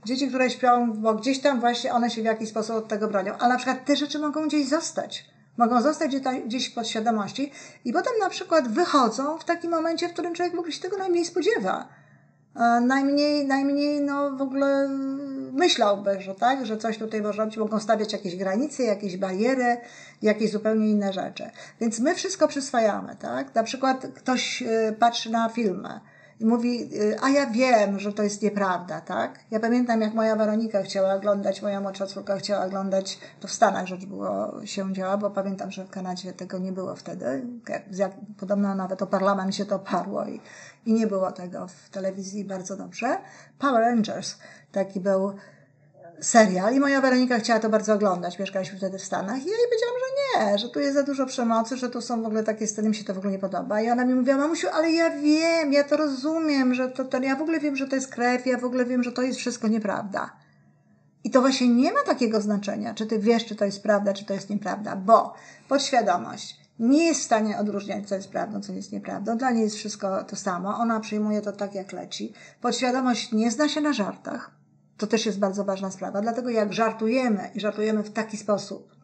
Dzieci, 0.06 0.28
które 0.28 0.50
śpią, 0.50 0.94
bo 0.94 1.14
gdzieś 1.14 1.40
tam 1.40 1.60
właśnie 1.60 1.94
one 1.94 2.10
się 2.10 2.22
w 2.22 2.26
jakiś 2.26 2.50
sposób 2.50 2.76
od 2.76 2.88
tego 2.88 3.08
bronią. 3.08 3.34
Ale 3.40 3.50
na 3.50 3.58
przykład 3.58 3.86
te 3.86 3.96
rzeczy 3.96 4.20
mogą 4.20 4.48
gdzieś 4.48 4.68
zostać. 4.68 5.26
Mogą 5.58 5.82
zostać 5.82 6.16
gdzieś 6.46 6.72
w 6.72 6.74
podświadomości 6.74 7.52
i 7.86 7.94
potem 7.94 8.14
na 8.20 8.30
przykład 8.30 8.68
wychodzą 8.68 9.38
w 9.38 9.46
takim 9.46 9.72
momencie, 9.72 10.10
w 10.10 10.14
którym 10.14 10.34
człowiek 10.34 10.56
w 10.56 10.60
ogóle 10.60 10.72
się 10.72 10.82
tego 10.82 10.98
najmniej 10.98 11.26
spodziewa. 11.26 11.88
Najmniej, 12.82 13.48
najmniej 13.48 14.02
no 14.02 14.32
w 14.32 14.42
ogóle 14.42 14.90
myślałby, 15.54 16.22
że 16.22 16.36
tak, 16.36 16.66
że 16.66 16.78
coś 16.78 16.98
tutaj 16.98 17.22
może 17.22 17.38
robić. 17.38 17.58
Mogą 17.58 17.80
stawiać 17.80 18.14
jakieś 18.14 18.36
granice, 18.36 18.84
jakieś 18.84 19.18
bariery, 19.18 19.78
jakieś 20.22 20.52
zupełnie 20.52 20.90
inne 20.90 21.14
rzeczy. 21.14 21.50
Więc 21.82 22.00
my 22.00 22.16
wszystko 22.16 22.48
przyswajamy, 22.48 23.16
tak? 23.16 23.56
Na 23.56 23.64
przykład 23.64 24.08
ktoś 24.16 24.62
y, 24.62 24.96
patrzy 25.00 25.32
na 25.32 25.50
filmy 25.50 26.00
i 26.40 26.46
mówi, 26.46 26.90
y, 27.02 27.18
a 27.22 27.30
ja 27.30 27.46
wiem, 27.46 28.00
że 28.00 28.14
to 28.14 28.24
jest 28.24 28.42
nieprawda, 28.42 29.02
tak? 29.02 29.40
Ja 29.52 29.60
pamiętam, 29.60 30.02
jak 30.02 30.14
moja 30.14 30.36
Weronika 30.36 30.84
chciała 30.84 31.14
oglądać, 31.14 31.62
moja 31.62 31.82
młodsza 31.82 32.06
córka 32.06 32.38
chciała 32.38 32.66
oglądać, 32.66 33.20
to 33.40 33.48
w 33.48 33.52
Stanach 33.52 33.88
rzecz 33.88 34.06
było, 34.06 34.62
się 34.66 34.94
działa, 34.94 35.18
bo 35.18 35.30
pamiętam, 35.30 35.72
że 35.72 35.86
w 35.86 35.90
Kanadzie 35.90 36.34
tego 36.34 36.58
nie 36.58 36.72
było 36.72 36.96
wtedy. 36.96 37.48
Jak, 37.92 38.12
podobno 38.38 38.76
nawet 38.76 39.02
o 39.02 39.08
parlament 39.08 39.56
się 39.56 39.66
to 39.66 39.80
parło 39.80 40.26
i, 40.26 40.42
i 40.86 40.94
nie 40.94 41.08
było 41.08 41.32
tego 41.32 41.68
w 41.68 41.90
telewizji 41.90 42.46
bardzo 42.46 42.78
dobrze. 42.78 43.18
Power 43.60 43.82
Rangers 43.82 44.38
taki 44.72 45.00
był 45.00 45.34
serial 46.22 46.76
i 46.76 46.80
moja 46.80 47.02
Weronika 47.02 47.40
chciała 47.40 47.60
to 47.60 47.70
bardzo 47.70 47.94
oglądać. 47.94 48.40
Mieszkaliśmy 48.40 48.78
wtedy 48.78 48.98
w 48.98 49.04
Stanach 49.04 49.38
i 49.38 49.50
ja 49.50 49.58
jej 49.58 49.68
powiedziałam, 49.68 49.96
że 50.00 50.16
nie, 50.52 50.58
że 50.58 50.70
tu 50.70 50.80
jest 50.80 50.94
za 50.94 51.04
dużo 51.04 51.26
przemocy, 51.26 51.78
że 51.78 51.90
tu 51.90 52.02
są 52.02 52.22
w 52.22 52.26
ogóle 52.26 52.44
takie 52.44 52.68
sceny, 52.68 52.90
mi 52.90 52.96
się 52.96 53.04
to 53.04 53.14
w 53.14 53.18
ogóle 53.18 53.34
nie 53.34 53.40
podoba. 53.40 53.82
I 53.82 53.90
ona 53.90 54.06
mi 54.06 54.16
mówiła, 54.16 54.38
mamusiu, 54.38 54.68
ale 54.74 54.92
ja 54.92 55.10
wiem, 55.10 55.74
ja 55.74 55.84
to 55.84 55.98
rozumiem, 55.98 56.74
że 56.74 56.90
to, 56.90 57.06
to 57.06 57.22
ja 57.22 57.36
w 57.36 57.42
ogóle 57.42 57.60
wiem, 57.60 57.76
że 57.76 57.88
to 57.88 57.96
jest 57.96 58.08
krew, 58.08 58.46
ja 58.46 58.58
w 58.58 58.66
ogóle 58.66 58.86
wiem, 58.86 59.04
że 59.04 59.12
to 59.12 59.22
jest 59.22 59.40
wszystko 59.40 59.68
nieprawda. 59.68 60.30
I 61.24 61.32
to 61.32 61.42
właśnie 61.42 61.68
nie 61.68 61.94
ma 61.94 62.00
takiego 62.06 62.42
znaczenia, 62.42 62.94
czy 62.94 63.06
ty 63.06 63.20
wiesz, 63.20 63.46
czy 63.46 63.56
to 63.56 63.66
jest 63.66 63.84
prawda, 63.84 64.14
czy 64.14 64.26
to 64.26 64.34
jest 64.34 64.50
nieprawda, 64.50 64.96
bo 64.96 65.34
podświadomość 65.68 66.60
nie 66.80 67.06
jest 67.06 67.22
w 67.22 67.24
stanie 67.24 67.58
odróżniać, 67.58 68.08
co 68.08 68.16
jest 68.16 68.30
prawdą, 68.30 68.62
co 68.62 68.74
jest 68.74 68.92
nieprawdą. 68.92 69.38
Dla 69.38 69.52
niej 69.52 69.64
jest 69.64 69.76
wszystko 69.76 70.24
to 70.24 70.36
samo. 70.36 70.78
Ona 70.78 71.00
przyjmuje 71.00 71.42
to 71.42 71.52
tak, 71.52 71.76
jak 71.76 71.92
leci. 71.92 72.34
Podświadomość 72.62 73.32
nie 73.32 73.52
zna 73.52 73.70
się 73.70 73.82
na 73.82 73.94
żartach 73.94 74.59
to 75.00 75.08
też 75.08 75.26
jest 75.26 75.40
bardzo 75.40 75.64
ważna 75.64 75.92
sprawa. 75.92 76.22
Dlatego 76.22 76.50
jak 76.50 76.74
żartujemy 76.74 77.50
i 77.56 77.60
żartujemy 77.60 78.04
w 78.04 78.14
taki 78.14 78.38
sposób, 78.38 78.96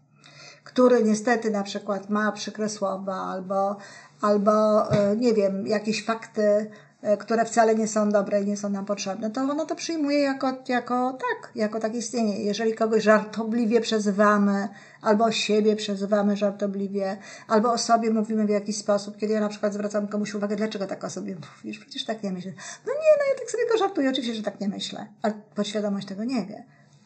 który 0.64 1.04
niestety 1.04 1.52
na 1.52 1.64
przykład 1.64 2.10
ma 2.10 2.32
przykre 2.32 2.70
słowa 2.70 3.16
albo, 3.16 3.78
albo 4.22 4.52
e, 4.92 5.16
nie 5.16 5.34
wiem, 5.34 5.68
jakieś 5.68 6.06
fakty 6.06 6.72
E, 7.06 7.18
które 7.18 7.46
wcale 7.46 7.76
nie 7.76 7.88
są 7.88 8.10
dobre 8.10 8.42
i 8.42 8.46
nie 8.46 8.58
są 8.58 8.70
nam 8.70 8.86
potrzebne, 8.86 9.32
to 9.32 9.42
ono 9.42 9.66
to 9.66 9.76
przyjmuje 9.76 10.20
jako, 10.20 10.54
jako 10.68 11.12
tak, 11.12 11.52
jako 11.56 11.80
takie 11.80 11.98
istnienie. 11.98 12.44
Jeżeli 12.44 12.74
kogoś 12.74 13.04
żartobliwie 13.04 13.82
przezywamy, 13.82 14.68
albo 15.06 15.32
siebie 15.32 15.76
przezywamy 15.76 16.38
żartobliwie, 16.38 17.18
albo 17.48 17.74
o 17.74 17.78
sobie 17.78 18.12
mówimy 18.12 18.46
w 18.46 18.50
jakiś 18.50 18.78
sposób, 18.78 19.18
kiedy 19.18 19.34
ja 19.34 19.40
na 19.40 19.50
przykład 19.50 19.74
zwracam 19.74 20.08
komuś 20.08 20.34
uwagę, 20.34 20.56
dlaczego 20.56 20.88
tak 20.88 21.04
o 21.04 21.10
sobie 21.10 21.36
mówisz, 21.36 21.80
przecież 21.80 22.06
tak 22.06 22.24
nie 22.24 22.32
myślę. 22.32 22.52
No 22.86 22.94
nie, 22.94 23.12
no 23.20 23.34
ja 23.34 23.40
tak 23.40 23.52
sobie 23.52 23.64
to 23.72 23.78
żartuję, 23.78 24.10
oczywiście, 24.10 24.36
że 24.36 24.44
tak 24.44 24.60
nie 24.60 24.70
myślę, 24.70 25.08
ale 25.22 25.34
podświadomość 25.56 26.08
tego 26.08 26.24
nie 26.24 26.46
wie. 26.46 26.64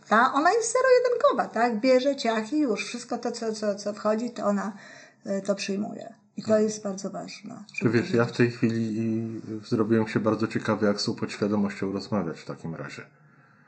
Ta, 0.08 0.34
ona 0.34 0.52
jest 0.54 0.74
zero-jedynkowa, 0.74 1.46
tak? 1.46 1.80
Bierze 1.80 2.16
ciach 2.16 2.54
i 2.54 2.60
już. 2.60 2.86
Wszystko 2.86 3.18
to, 3.18 3.32
co, 3.32 3.54
co, 3.54 3.76
co 3.76 3.94
wchodzi, 3.94 4.32
to 4.32 4.44
ona 4.46 4.74
e, 5.26 5.42
to 5.42 5.56
przyjmuje. 5.56 6.14
I 6.38 6.44
to 6.44 6.60
jest 6.60 6.84
bardzo 6.84 7.10
ważne. 7.10 7.64
Czy 7.76 7.90
wiesz, 7.90 8.12
ja 8.12 8.26
w 8.26 8.32
tej 8.32 8.52
chwili 8.52 9.42
zrobiłem 9.70 10.08
się 10.08 10.20
bardzo 10.20 10.48
ciekawy, 10.48 10.86
jak 10.86 11.02
z 11.02 11.06
tą 11.06 11.16
podświadomością 11.16 11.92
rozmawiać 11.92 12.40
w 12.40 12.46
takim 12.46 12.76
razie. 12.76 13.02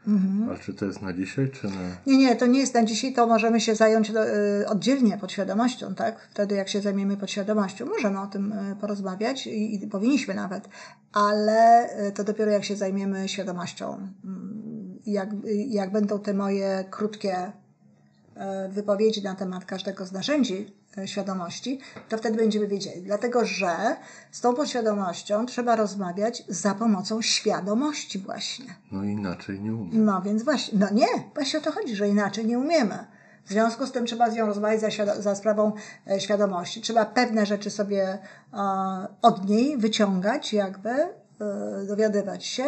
Mhm. 0.07 0.49
Ale 0.49 0.59
czy 0.59 0.73
to 0.73 0.85
jest 0.85 1.01
na 1.01 1.13
dzisiaj, 1.13 1.49
czy 1.49 1.67
na... 1.67 1.97
Nie, 2.05 2.17
nie, 2.17 2.35
to 2.35 2.45
nie 2.45 2.59
jest 2.59 2.73
na 2.73 2.85
dzisiaj, 2.85 3.13
to 3.13 3.27
możemy 3.27 3.61
się 3.61 3.75
zająć 3.75 4.11
do, 4.11 4.27
y, 4.27 4.67
oddzielnie 4.67 5.17
podświadomością, 5.17 5.95
tak? 5.95 6.27
Wtedy 6.31 6.55
jak 6.55 6.69
się 6.69 6.81
zajmiemy 6.81 7.17
podświadomością, 7.17 7.85
możemy 7.85 8.19
o 8.21 8.27
tym 8.27 8.51
y, 8.51 8.75
porozmawiać 8.75 9.47
i, 9.47 9.75
i 9.75 9.87
powinniśmy 9.87 10.33
nawet, 10.33 10.69
ale 11.13 11.89
y, 12.07 12.11
to 12.11 12.23
dopiero 12.23 12.51
jak 12.51 12.63
się 12.63 12.75
zajmiemy 12.75 13.29
świadomością. 13.29 14.07
Mm, 14.25 14.99
jak, 15.05 15.29
jak 15.67 15.91
będą 15.91 16.19
te 16.19 16.33
moje 16.33 16.85
krótkie 16.89 17.51
wypowiedzi 18.69 19.23
na 19.23 19.35
temat 19.35 19.65
każdego 19.65 20.05
z 20.05 20.11
narzędzi 20.11 20.80
E, 20.80 20.80
świadomości, 21.05 21.79
to 22.09 22.17
wtedy 22.17 22.37
będziemy 22.37 22.67
wiedzieli. 22.67 23.01
Dlatego, 23.01 23.45
że 23.45 23.95
z 24.31 24.41
tą 24.41 24.53
podświadomością 24.53 25.45
trzeba 25.45 25.75
rozmawiać 25.75 26.43
za 26.47 26.75
pomocą 26.75 27.21
świadomości 27.21 28.19
właśnie. 28.19 28.75
No 28.91 29.03
inaczej 29.03 29.61
nie 29.61 29.73
umiemy. 29.75 30.05
No 30.05 30.21
więc 30.21 30.43
właśnie, 30.43 30.79
no 30.79 30.87
nie, 30.91 31.07
właśnie 31.35 31.59
o 31.59 31.61
to 31.61 31.71
chodzi, 31.71 31.95
że 31.95 32.09
inaczej 32.09 32.45
nie 32.45 32.59
umiemy. 32.59 33.07
W 33.45 33.49
związku 33.49 33.85
z 33.85 33.91
tym 33.91 34.05
trzeba 34.05 34.29
z 34.29 34.35
nią 34.35 34.45
rozmawiać 34.45 34.81
za, 34.81 35.21
za 35.21 35.35
sprawą 35.35 35.71
e, 36.07 36.19
świadomości. 36.19 36.81
Trzeba 36.81 37.05
pewne 37.05 37.45
rzeczy 37.45 37.69
sobie 37.69 38.17
e, 38.53 38.57
od 39.21 39.49
niej 39.49 39.77
wyciągać, 39.77 40.53
jakby 40.53 40.89
e, 40.89 41.09
dowiadywać 41.87 42.45
się. 42.45 42.63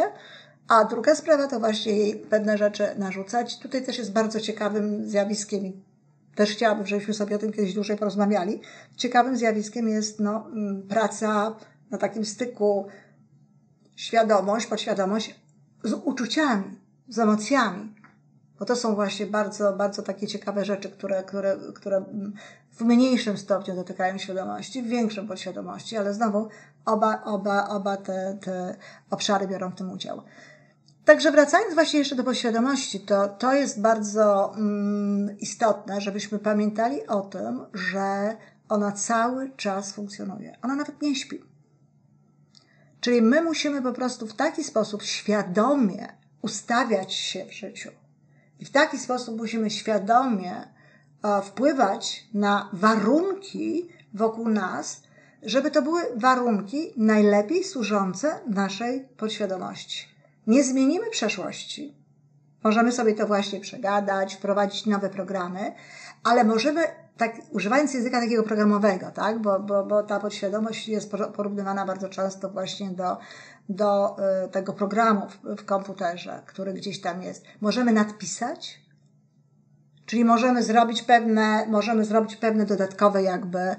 A 0.68 0.84
druga 0.84 1.16
sprawa 1.16 1.48
to 1.48 1.60
właśnie 1.60 1.94
jej 1.94 2.16
pewne 2.16 2.58
rzeczy 2.58 2.88
narzucać. 2.98 3.60
Tutaj 3.60 3.86
też 3.86 3.98
jest 3.98 4.12
bardzo 4.12 4.40
ciekawym 4.40 5.10
zjawiskiem 5.10 5.74
też 6.36 6.50
chciałabym, 6.50 6.86
żebyśmy 6.86 7.14
sobie 7.14 7.36
o 7.36 7.40
tym 7.40 7.52
kiedyś 7.52 7.74
dłużej 7.74 7.98
porozmawiali. 7.98 8.62
Ciekawym 8.96 9.38
zjawiskiem 9.38 9.88
jest 9.88 10.20
no, 10.20 10.48
mm, 10.48 10.88
praca 10.88 11.56
na 11.92 11.98
takim 11.98 12.26
styku 12.26 12.88
świadomość, 13.96 14.68
podświadomość 14.68 15.40
z 15.84 15.94
uczuciami, 15.94 16.80
z 17.08 17.20
emocjami. 17.20 17.96
Bo 18.60 18.66
to 18.66 18.76
są 18.76 18.96
właśnie 18.96 19.26
bardzo, 19.26 19.74
bardzo 19.74 20.02
takie 20.02 20.28
ciekawe 20.28 20.66
rzeczy, 20.66 20.90
które, 20.90 21.24
które, 21.24 21.58
które 21.76 22.04
w 22.72 22.82
mniejszym 22.82 23.38
stopniu 23.38 23.76
dotykają 23.76 24.18
świadomości, 24.18 24.82
w 24.84 24.88
większym 24.88 25.28
podświadomości, 25.28 25.98
ale 25.98 26.14
znowu 26.14 26.48
oba, 26.86 27.24
oba, 27.24 27.68
oba 27.68 27.98
te, 27.98 28.38
te 28.42 28.76
obszary 29.10 29.48
biorą 29.48 29.70
w 29.70 29.76
tym 29.76 29.92
udział. 29.92 30.22
Także 31.06 31.32
wracając 31.32 31.74
właśnie 31.74 32.00
jeszcze 32.00 32.16
do 32.16 32.24
podświadomości, 32.24 33.00
to, 33.00 33.28
to 33.28 33.54
jest 33.54 33.82
bardzo 33.82 34.54
mm, 34.56 35.40
istotne, 35.40 36.02
żebyśmy 36.02 36.40
pamiętali 36.40 37.08
o 37.08 37.22
tym, 37.22 37.66
że 37.74 38.36
ona 38.70 38.92
cały 38.92 39.52
czas 39.58 39.94
funkcjonuje. 39.94 40.58
Ona 40.62 40.76
nawet 40.76 41.02
nie 41.02 41.16
śpi. 41.16 41.44
Czyli 43.00 43.22
my 43.22 43.42
musimy 43.42 43.82
po 43.82 43.94
prostu 43.94 44.28
w 44.28 44.34
taki 44.34 44.64
sposób 44.64 45.04
świadomie 45.04 46.08
ustawiać 46.42 47.14
się 47.14 47.46
w 47.46 47.54
życiu. 47.54 47.92
I 48.60 48.66
w 48.66 48.72
taki 48.72 49.00
sposób 49.00 49.38
musimy 49.38 49.70
świadomie 49.70 50.56
e, 50.56 51.42
wpływać 51.42 52.28
na 52.34 52.70
warunki 52.74 53.90
wokół 54.14 54.50
nas, 54.50 55.04
żeby 55.42 55.72
to 55.72 55.82
były 55.82 56.02
warunki 56.16 56.94
najlepiej 56.98 57.64
służące 57.64 58.40
naszej 58.48 59.02
podświadomości. 59.18 60.13
Nie 60.48 60.64
zmienimy 60.64 61.10
przeszłości. 61.10 62.04
Możemy 62.64 62.92
sobie 62.92 63.16
to 63.16 63.28
właśnie 63.28 63.60
przegadać, 63.60 64.36
wprowadzić 64.36 64.86
nowe 64.86 65.10
programy, 65.10 65.74
ale 66.24 66.44
możemy, 66.44 66.82
tak 67.18 67.36
używając 67.52 67.94
języka 67.94 68.22
takiego 68.22 68.44
programowego, 68.44 69.12
tak, 69.12 69.42
bo, 69.42 69.60
bo, 69.60 69.86
bo 69.86 70.04
ta 70.04 70.20
podświadomość 70.20 70.88
jest 70.88 71.12
porównywana 71.36 71.86
bardzo 71.86 72.10
często 72.10 72.50
właśnie 72.50 72.90
do, 72.90 73.18
do 73.70 74.16
y, 74.46 74.50
tego 74.50 74.74
programu 74.74 75.28
w, 75.30 75.62
w 75.62 75.66
komputerze, 75.66 76.42
który 76.46 76.74
gdzieś 76.74 77.02
tam 77.02 77.24
jest. 77.24 77.46
Możemy 77.62 77.94
nadpisać, 77.94 78.83
Czyli 80.06 80.26
możemy 80.26 80.64
zrobić 80.64 81.02
pewne, 81.02 81.66
możemy 81.68 82.06
zrobić 82.06 82.36
pewne 82.36 82.66
dodatkowe 82.66 83.24
jakby 83.24 83.60
e, 83.60 83.76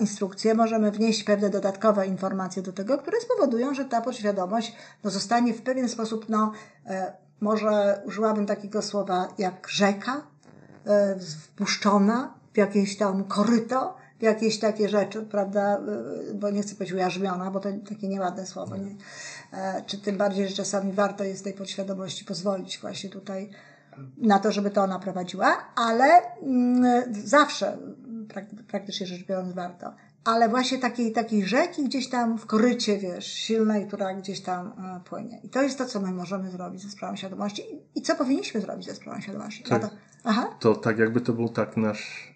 instrukcje, 0.00 0.54
możemy 0.54 0.90
wnieść 0.90 1.24
pewne 1.24 1.50
dodatkowe 1.50 2.06
informacje 2.06 2.62
do 2.62 2.72
tego, 2.72 2.98
które 2.98 3.20
spowodują, 3.20 3.74
że 3.74 3.84
ta 3.84 4.00
podświadomość 4.00 4.76
no, 5.04 5.10
zostanie 5.10 5.54
w 5.54 5.62
pewien 5.62 5.88
sposób, 5.88 6.28
no, 6.28 6.52
e, 6.86 7.12
może 7.40 8.02
użyłabym 8.06 8.46
takiego 8.46 8.82
słowa 8.82 9.28
jak 9.38 9.68
rzeka, 9.68 10.26
e, 10.86 11.18
wpuszczona 11.18 12.34
w 12.52 12.56
jakieś 12.56 12.96
tam 12.96 13.24
koryto, 13.24 13.96
w 14.18 14.22
jakieś 14.22 14.58
takie 14.58 14.88
rzeczy, 14.88 15.22
prawda, 15.22 15.80
bo 16.34 16.50
nie 16.50 16.62
chcę 16.62 16.74
powiedzieć 16.74 16.94
ujarzmiona, 16.94 17.50
bo 17.50 17.60
to 17.60 17.68
takie 17.88 18.08
nieładne 18.08 18.46
słowo, 18.46 18.76
nie? 18.76 18.94
czy 19.86 19.98
tym 19.98 20.16
bardziej, 20.16 20.48
że 20.48 20.54
czasami 20.54 20.92
warto 20.92 21.24
jest 21.24 21.44
tej 21.44 21.52
podświadomości 21.52 22.24
pozwolić 22.24 22.78
właśnie 22.78 23.10
tutaj 23.10 23.50
na 24.18 24.38
to, 24.38 24.52
żeby 24.52 24.70
to 24.70 24.82
ona 24.82 24.98
prowadziła, 24.98 25.56
ale 25.76 26.04
mm, 26.42 27.04
zawsze, 27.10 27.78
praktycznie 28.68 29.06
rzecz 29.06 29.26
biorąc, 29.26 29.52
warto. 29.52 29.94
Ale 30.24 30.48
właśnie 30.48 30.78
takiej, 30.78 31.12
takiej 31.12 31.46
rzeki 31.46 31.84
gdzieś 31.84 32.08
tam 32.08 32.38
w 32.38 32.46
korycie, 32.46 32.98
wiesz, 32.98 33.26
silnej, 33.26 33.86
która 33.86 34.14
gdzieś 34.14 34.40
tam 34.40 34.66
e, 34.66 35.00
płynie. 35.04 35.40
I 35.42 35.48
to 35.48 35.62
jest 35.62 35.78
to, 35.78 35.86
co 35.86 36.00
my 36.00 36.12
możemy 36.12 36.50
zrobić 36.50 36.82
ze 36.82 36.90
sprawą 36.90 37.16
świadomości 37.16 37.62
i 37.94 38.02
co 38.02 38.14
powinniśmy 38.14 38.60
zrobić 38.60 38.86
ze 38.86 38.94
sprawą 38.94 39.20
świadomości. 39.20 39.62
Tak. 39.62 39.82
To, 39.82 39.90
Aha. 40.24 40.56
to 40.60 40.74
tak 40.74 40.98
jakby 40.98 41.20
to 41.20 41.32
był 41.32 41.48
tak 41.48 41.76
nasz, 41.76 42.34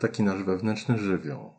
taki 0.00 0.22
nasz 0.22 0.42
wewnętrzny 0.42 0.98
żywioł. 0.98 1.50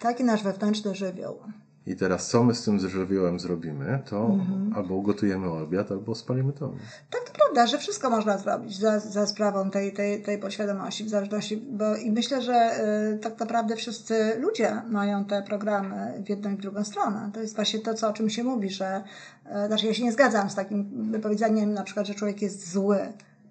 Taki 0.00 0.24
nasz 0.24 0.42
wewnętrzny 0.42 0.94
żywioł. 0.94 1.38
I 1.86 1.96
teraz 1.96 2.28
co 2.28 2.44
my 2.44 2.54
z 2.54 2.64
tym 2.64 2.88
żywiołem 2.88 3.40
zrobimy, 3.40 4.02
to 4.10 4.26
mhm. 4.26 4.72
albo 4.74 4.94
ugotujemy 4.94 5.50
obiad, 5.50 5.92
albo 5.92 6.14
spalimy 6.14 6.52
to. 6.52 6.72
Tak, 7.10 7.30
to 7.30 7.33
prawda, 7.54 7.70
że 7.70 7.78
wszystko 7.78 8.10
można 8.10 8.38
zrobić 8.38 8.78
za, 8.78 9.00
za 9.00 9.26
sprawą 9.26 9.70
tej, 9.70 9.92
tej, 9.92 10.22
tej 10.22 10.38
podświadomości, 10.38 11.04
w 11.04 11.08
zależności, 11.08 11.56
bo 11.56 11.96
i 11.96 12.10
myślę, 12.10 12.42
że 12.42 12.80
y, 13.14 13.18
tak 13.18 13.40
naprawdę 13.40 13.76
wszyscy 13.76 14.36
ludzie 14.38 14.82
mają 14.88 15.24
te 15.24 15.42
programy 15.42 16.22
w 16.26 16.28
jedną 16.28 16.50
i 16.50 16.56
w 16.56 16.60
drugą 16.60 16.84
stronę. 16.84 17.30
To 17.34 17.40
jest 17.40 17.56
właśnie 17.56 17.80
to, 17.80 17.94
co, 17.94 18.08
o 18.08 18.12
czym 18.12 18.30
się 18.30 18.44
mówi, 18.44 18.70
że, 18.70 19.02
y, 19.46 19.66
znaczy 19.66 19.86
ja 19.86 19.94
się 19.94 20.04
nie 20.04 20.12
zgadzam 20.12 20.50
z 20.50 20.54
takim 20.54 21.10
wypowiedzeniem 21.10 21.72
na 21.72 21.82
przykład, 21.82 22.06
że 22.06 22.14
człowiek 22.14 22.42
jest 22.42 22.72
zły 22.72 22.98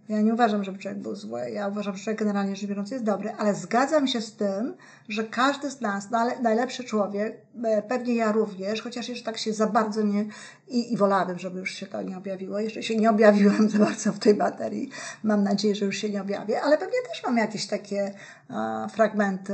ja 0.10 0.22
nie 0.22 0.34
uważam, 0.34 0.64
żeby 0.64 0.80
człowiek 0.80 1.00
był 1.00 1.16
zły. 1.16 1.50
Ja 1.50 1.68
uważam, 1.68 1.98
że 1.98 2.04
człowiek 2.04 2.20
generalnie 2.20 2.56
rzecz 2.56 2.70
biorąc 2.70 2.92
jest 2.92 3.04
dobry, 3.04 3.32
ale 3.38 3.56
zgadzam 3.56 4.08
się 4.08 4.22
z 4.22 4.36
tym, 4.36 4.74
że 5.10 5.24
każdy 5.24 5.72
z 5.72 5.82
nas, 5.82 6.08
najlepszy 6.42 6.84
człowiek, 6.84 7.38
e, 7.64 7.82
pewnie 7.82 8.16
ja 8.16 8.32
również, 8.32 8.82
chociaż 8.82 9.10
jeszcze 9.10 9.26
tak 9.26 9.38
się 9.38 9.54
za 9.54 9.68
bardzo 9.68 10.02
nie 10.02 10.26
i, 10.68 10.94
i 10.94 10.98
wolałabym, 10.98 11.40
żeby 11.40 11.60
już 11.60 11.72
się 11.72 11.88
to 11.88 12.02
nie 12.02 12.18
objawiło. 12.18 12.60
Jeszcze 12.60 12.84
się 12.84 12.96
nie 12.96 13.10
objawiłem 13.10 13.70
za 13.70 13.80
bardzo 13.80 14.14
w 14.14 14.20
tej 14.20 14.34
baterii. 14.34 14.90
Mam 15.24 15.44
nadzieję, 15.44 15.76
że 15.76 15.86
już 15.86 15.98
się 15.98 16.10
nie 16.10 16.22
objawię, 16.22 16.62
ale 16.62 16.78
pewnie 16.78 16.98
też 17.10 17.24
mam 17.24 17.38
jakieś 17.38 17.68
takie 17.68 18.14
a, 18.50 18.88
fragmenty 18.92 19.54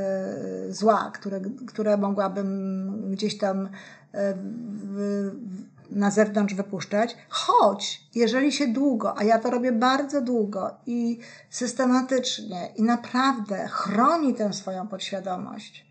zła, 0.69 1.12
które, 1.13 1.41
które 1.67 1.97
mogłabym 1.97 3.12
gdzieś 3.12 3.38
tam 3.38 3.69
e, 4.12 4.33
w, 4.33 5.31
w, 5.35 5.78
na 5.91 6.12
zewnątrz 6.12 6.54
wypuszczać, 6.54 7.17
choć 7.30 8.04
jeżeli 8.15 8.52
się 8.52 8.67
długo, 8.67 9.17
a 9.17 9.23
ja 9.23 9.39
to 9.39 9.49
robię 9.49 9.71
bardzo 9.71 10.21
długo 10.21 10.71
i 10.86 11.19
systematycznie 11.49 12.71
i 12.75 12.84
naprawdę 12.84 13.67
chroni 13.67 14.34
tę 14.34 14.54
swoją 14.54 14.88
podświadomość 14.88 15.89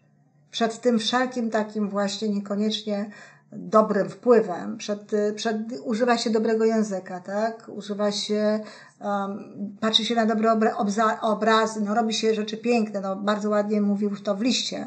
przed 0.50 0.80
tym 0.80 0.98
wszelkim 0.98 1.50
takim 1.50 1.88
właśnie 1.88 2.28
niekoniecznie 2.28 3.10
dobrym 3.52 4.08
wpływem, 4.08 4.76
przed, 4.76 5.12
przed, 5.34 5.56
używa 5.84 6.18
się 6.18 6.30
dobrego 6.30 6.64
języka, 6.64 7.20
tak? 7.20 7.68
Używa 7.68 8.12
się, 8.12 8.60
um, 9.00 9.76
patrzy 9.80 10.04
się 10.04 10.14
na 10.14 10.26
dobre 10.26 10.52
obra, 10.52 10.76
obrazy, 11.20 11.80
no 11.80 11.94
robi 11.94 12.14
się 12.14 12.34
rzeczy 12.34 12.56
piękne, 12.56 13.00
no 13.00 13.16
bardzo 13.16 13.50
ładnie 13.50 13.80
mówił 13.80 14.16
to 14.16 14.34
w 14.34 14.42
liście, 14.42 14.86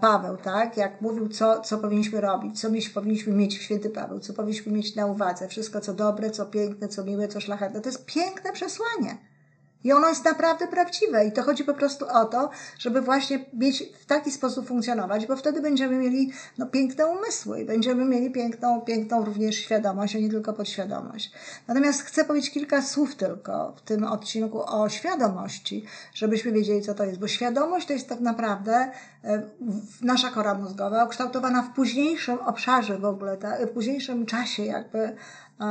Paweł, 0.00 0.36
tak? 0.36 0.76
Jak 0.76 1.00
mówił, 1.00 1.28
co, 1.28 1.60
co 1.60 1.78
powinniśmy 1.78 2.20
robić, 2.20 2.60
co 2.60 2.70
mieć, 2.70 2.88
powinniśmy 2.88 3.32
mieć 3.32 3.58
w 3.58 3.62
święty 3.62 3.90
Paweł, 3.90 4.20
co 4.20 4.32
powinniśmy 4.32 4.72
mieć 4.72 4.94
na 4.94 5.06
uwadze, 5.06 5.48
wszystko 5.48 5.80
co 5.80 5.94
dobre, 5.94 6.30
co 6.30 6.46
piękne, 6.46 6.88
co 6.88 7.04
miłe, 7.04 7.28
co 7.28 7.40
szlachetne. 7.40 7.80
To 7.80 7.88
jest 7.88 8.06
piękne 8.06 8.52
przesłanie. 8.52 9.31
I 9.84 9.92
ono 9.92 10.08
jest 10.08 10.24
naprawdę 10.24 10.68
prawdziwe. 10.68 11.26
I 11.26 11.32
to 11.32 11.42
chodzi 11.42 11.64
po 11.64 11.74
prostu 11.74 12.06
o 12.08 12.24
to, 12.24 12.50
żeby 12.78 13.00
właśnie 13.00 13.44
mieć 13.52 13.84
w 14.00 14.06
taki 14.06 14.30
sposób 14.30 14.66
funkcjonować, 14.66 15.26
bo 15.26 15.36
wtedy 15.36 15.60
będziemy 15.60 15.96
mieli 15.96 16.32
no, 16.58 16.66
piękne 16.66 17.06
umysły 17.06 17.60
i 17.60 17.64
będziemy 17.64 18.04
mieli 18.04 18.30
piękną, 18.30 18.80
piękną 18.80 19.24
również 19.24 19.56
świadomość, 19.56 20.16
a 20.16 20.18
nie 20.18 20.30
tylko 20.30 20.52
podświadomość. 20.52 21.32
Natomiast 21.68 22.02
chcę 22.02 22.24
powiedzieć 22.24 22.50
kilka 22.50 22.82
słów 22.82 23.14
tylko 23.14 23.72
w 23.76 23.80
tym 23.80 24.04
odcinku 24.04 24.62
o 24.66 24.88
świadomości, 24.88 25.84
żebyśmy 26.14 26.52
wiedzieli, 26.52 26.82
co 26.82 26.94
to 26.94 27.04
jest. 27.04 27.20
Bo 27.20 27.28
świadomość 27.28 27.86
to 27.86 27.92
jest 27.92 28.08
tak 28.08 28.20
naprawdę 28.20 28.90
e, 29.24 29.42
nasza 30.02 30.30
kora 30.30 30.54
mózgowa, 30.54 31.04
ukształtowana 31.04 31.62
w 31.62 31.74
późniejszym 31.74 32.38
obszarze 32.38 32.98
w 32.98 33.04
ogóle, 33.04 33.38
w 33.66 33.68
późniejszym 33.68 34.26
czasie 34.26 34.64
jakby 34.64 35.16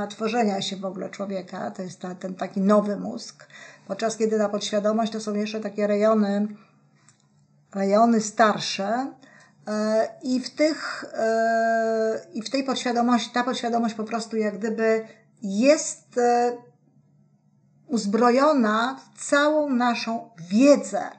tworzenia 0.10 0.62
się 0.62 0.76
w 0.76 0.86
ogóle 0.86 1.10
człowieka. 1.10 1.72
To 1.72 1.82
jest 1.82 2.00
ta, 2.00 2.16
ten 2.16 2.36
taki 2.36 2.62
nowy 2.62 2.98
mózg 2.98 3.48
podczas 3.92 4.18
kiedy 4.18 4.38
ta 4.38 4.50
podświadomość 4.50 5.12
to 5.12 5.20
są 5.20 5.34
jeszcze 5.34 5.60
takie 5.60 5.88
rejony, 5.88 6.48
rejony 7.76 8.22
starsze, 8.22 9.14
e, 9.68 10.10
i 10.24 10.40
w, 10.40 10.50
tych, 10.50 11.06
e, 11.14 12.22
I 12.34 12.42
w 12.42 12.50
tej 12.50 12.64
podświadomości, 12.64 13.30
ta 13.34 13.44
podświadomość 13.44 13.96
po 13.96 14.04
prostu 14.04 14.38
jak 14.38 14.58
gdyby 14.58 15.08
jest 15.42 16.18
e, 16.18 16.58
uzbrojona 17.88 19.00
w 19.16 19.26
całą 19.26 19.70
naszą 19.70 20.30
wiedzę 20.50 21.10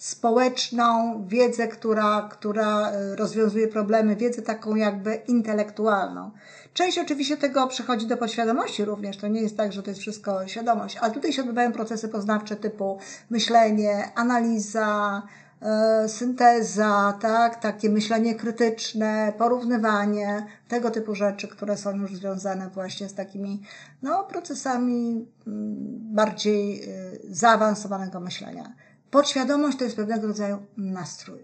społeczną, 0.00 1.14
wiedzę, 1.26 1.68
która, 1.68 2.28
która 2.30 2.92
rozwiązuje 3.16 3.68
problemy, 3.68 4.16
wiedzę 4.16 4.42
taką 4.42 4.74
jakby 4.74 5.14
intelektualną. 5.14 6.30
Część 6.74 6.98
oczywiście 6.98 7.36
tego 7.36 7.66
przechodzi 7.66 8.06
do 8.06 8.16
podświadomości 8.16 8.84
również. 8.84 9.16
To 9.16 9.28
nie 9.28 9.40
jest 9.40 9.56
tak, 9.56 9.72
że 9.72 9.82
to 9.82 9.90
jest 9.90 10.00
wszystko 10.00 10.48
świadomość, 10.48 10.96
ale 10.96 11.12
tutaj 11.12 11.32
się 11.32 11.42
odbywają 11.42 11.72
procesy 11.72 12.08
poznawcze 12.08 12.56
typu 12.56 12.98
myślenie, 13.30 14.12
analiza, 14.14 15.22
e, 15.62 16.08
synteza, 16.08 17.18
tak, 17.20 17.60
takie 17.60 17.90
myślenie 17.90 18.34
krytyczne, 18.34 19.32
porównywanie, 19.38 20.46
tego 20.68 20.90
typu 20.90 21.14
rzeczy, 21.14 21.48
które 21.48 21.76
są 21.76 21.96
już 21.96 22.16
związane 22.16 22.68
właśnie 22.68 23.08
z 23.08 23.14
takimi 23.14 23.62
no, 24.02 24.24
procesami 24.24 25.26
mm, 25.46 25.76
bardziej 26.14 26.82
e, 26.82 26.86
zaawansowanego 27.30 28.20
myślenia. 28.20 28.72
Podświadomość 29.10 29.78
to 29.78 29.84
jest 29.84 29.96
pewnego 29.96 30.26
rodzaju 30.26 30.66
nastrój. 30.76 31.38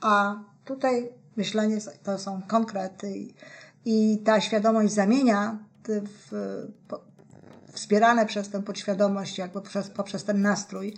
A 0.00 0.36
tutaj 0.64 1.08
myślenie 1.36 1.78
to 2.02 2.18
są 2.18 2.42
konkrety 2.42 3.18
i, 3.18 3.34
i 3.84 4.18
ta 4.24 4.40
świadomość 4.40 4.92
zamienia 4.92 5.58
w, 5.88 6.66
wspierane 7.72 8.26
przez 8.26 8.48
tę 8.48 8.62
podświadomość, 8.62 9.38
jakby 9.38 9.60
poprzez, 9.60 9.90
poprzez 9.90 10.24
ten 10.24 10.42
nastrój, 10.42 10.96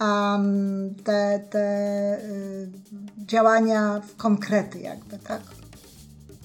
um, 0.00 0.94
te, 1.04 1.40
te 1.50 2.18
y, 2.24 2.70
działania 3.26 4.00
w 4.08 4.16
konkrety 4.16 4.78
jakby, 4.78 5.18
tak? 5.18 5.42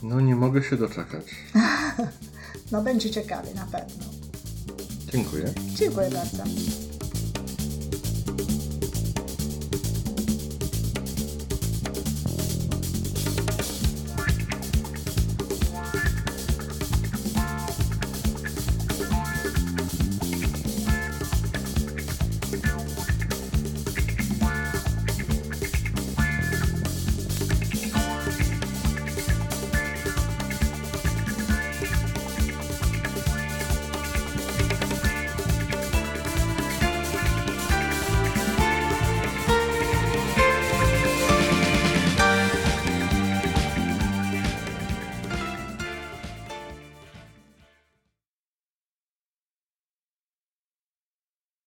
No 0.04 0.22
nie 0.22 0.36
mogę 0.36 0.64
się 0.64 0.78
doczekać. 0.78 1.26
no 2.72 2.82
będzie 2.82 3.10
ciekawie 3.10 3.54
na 3.54 3.66
pewno. 3.66 4.06
Dziękuję. 5.12 5.54
Dziękuję 5.76 6.10
bardzo. 6.10 6.44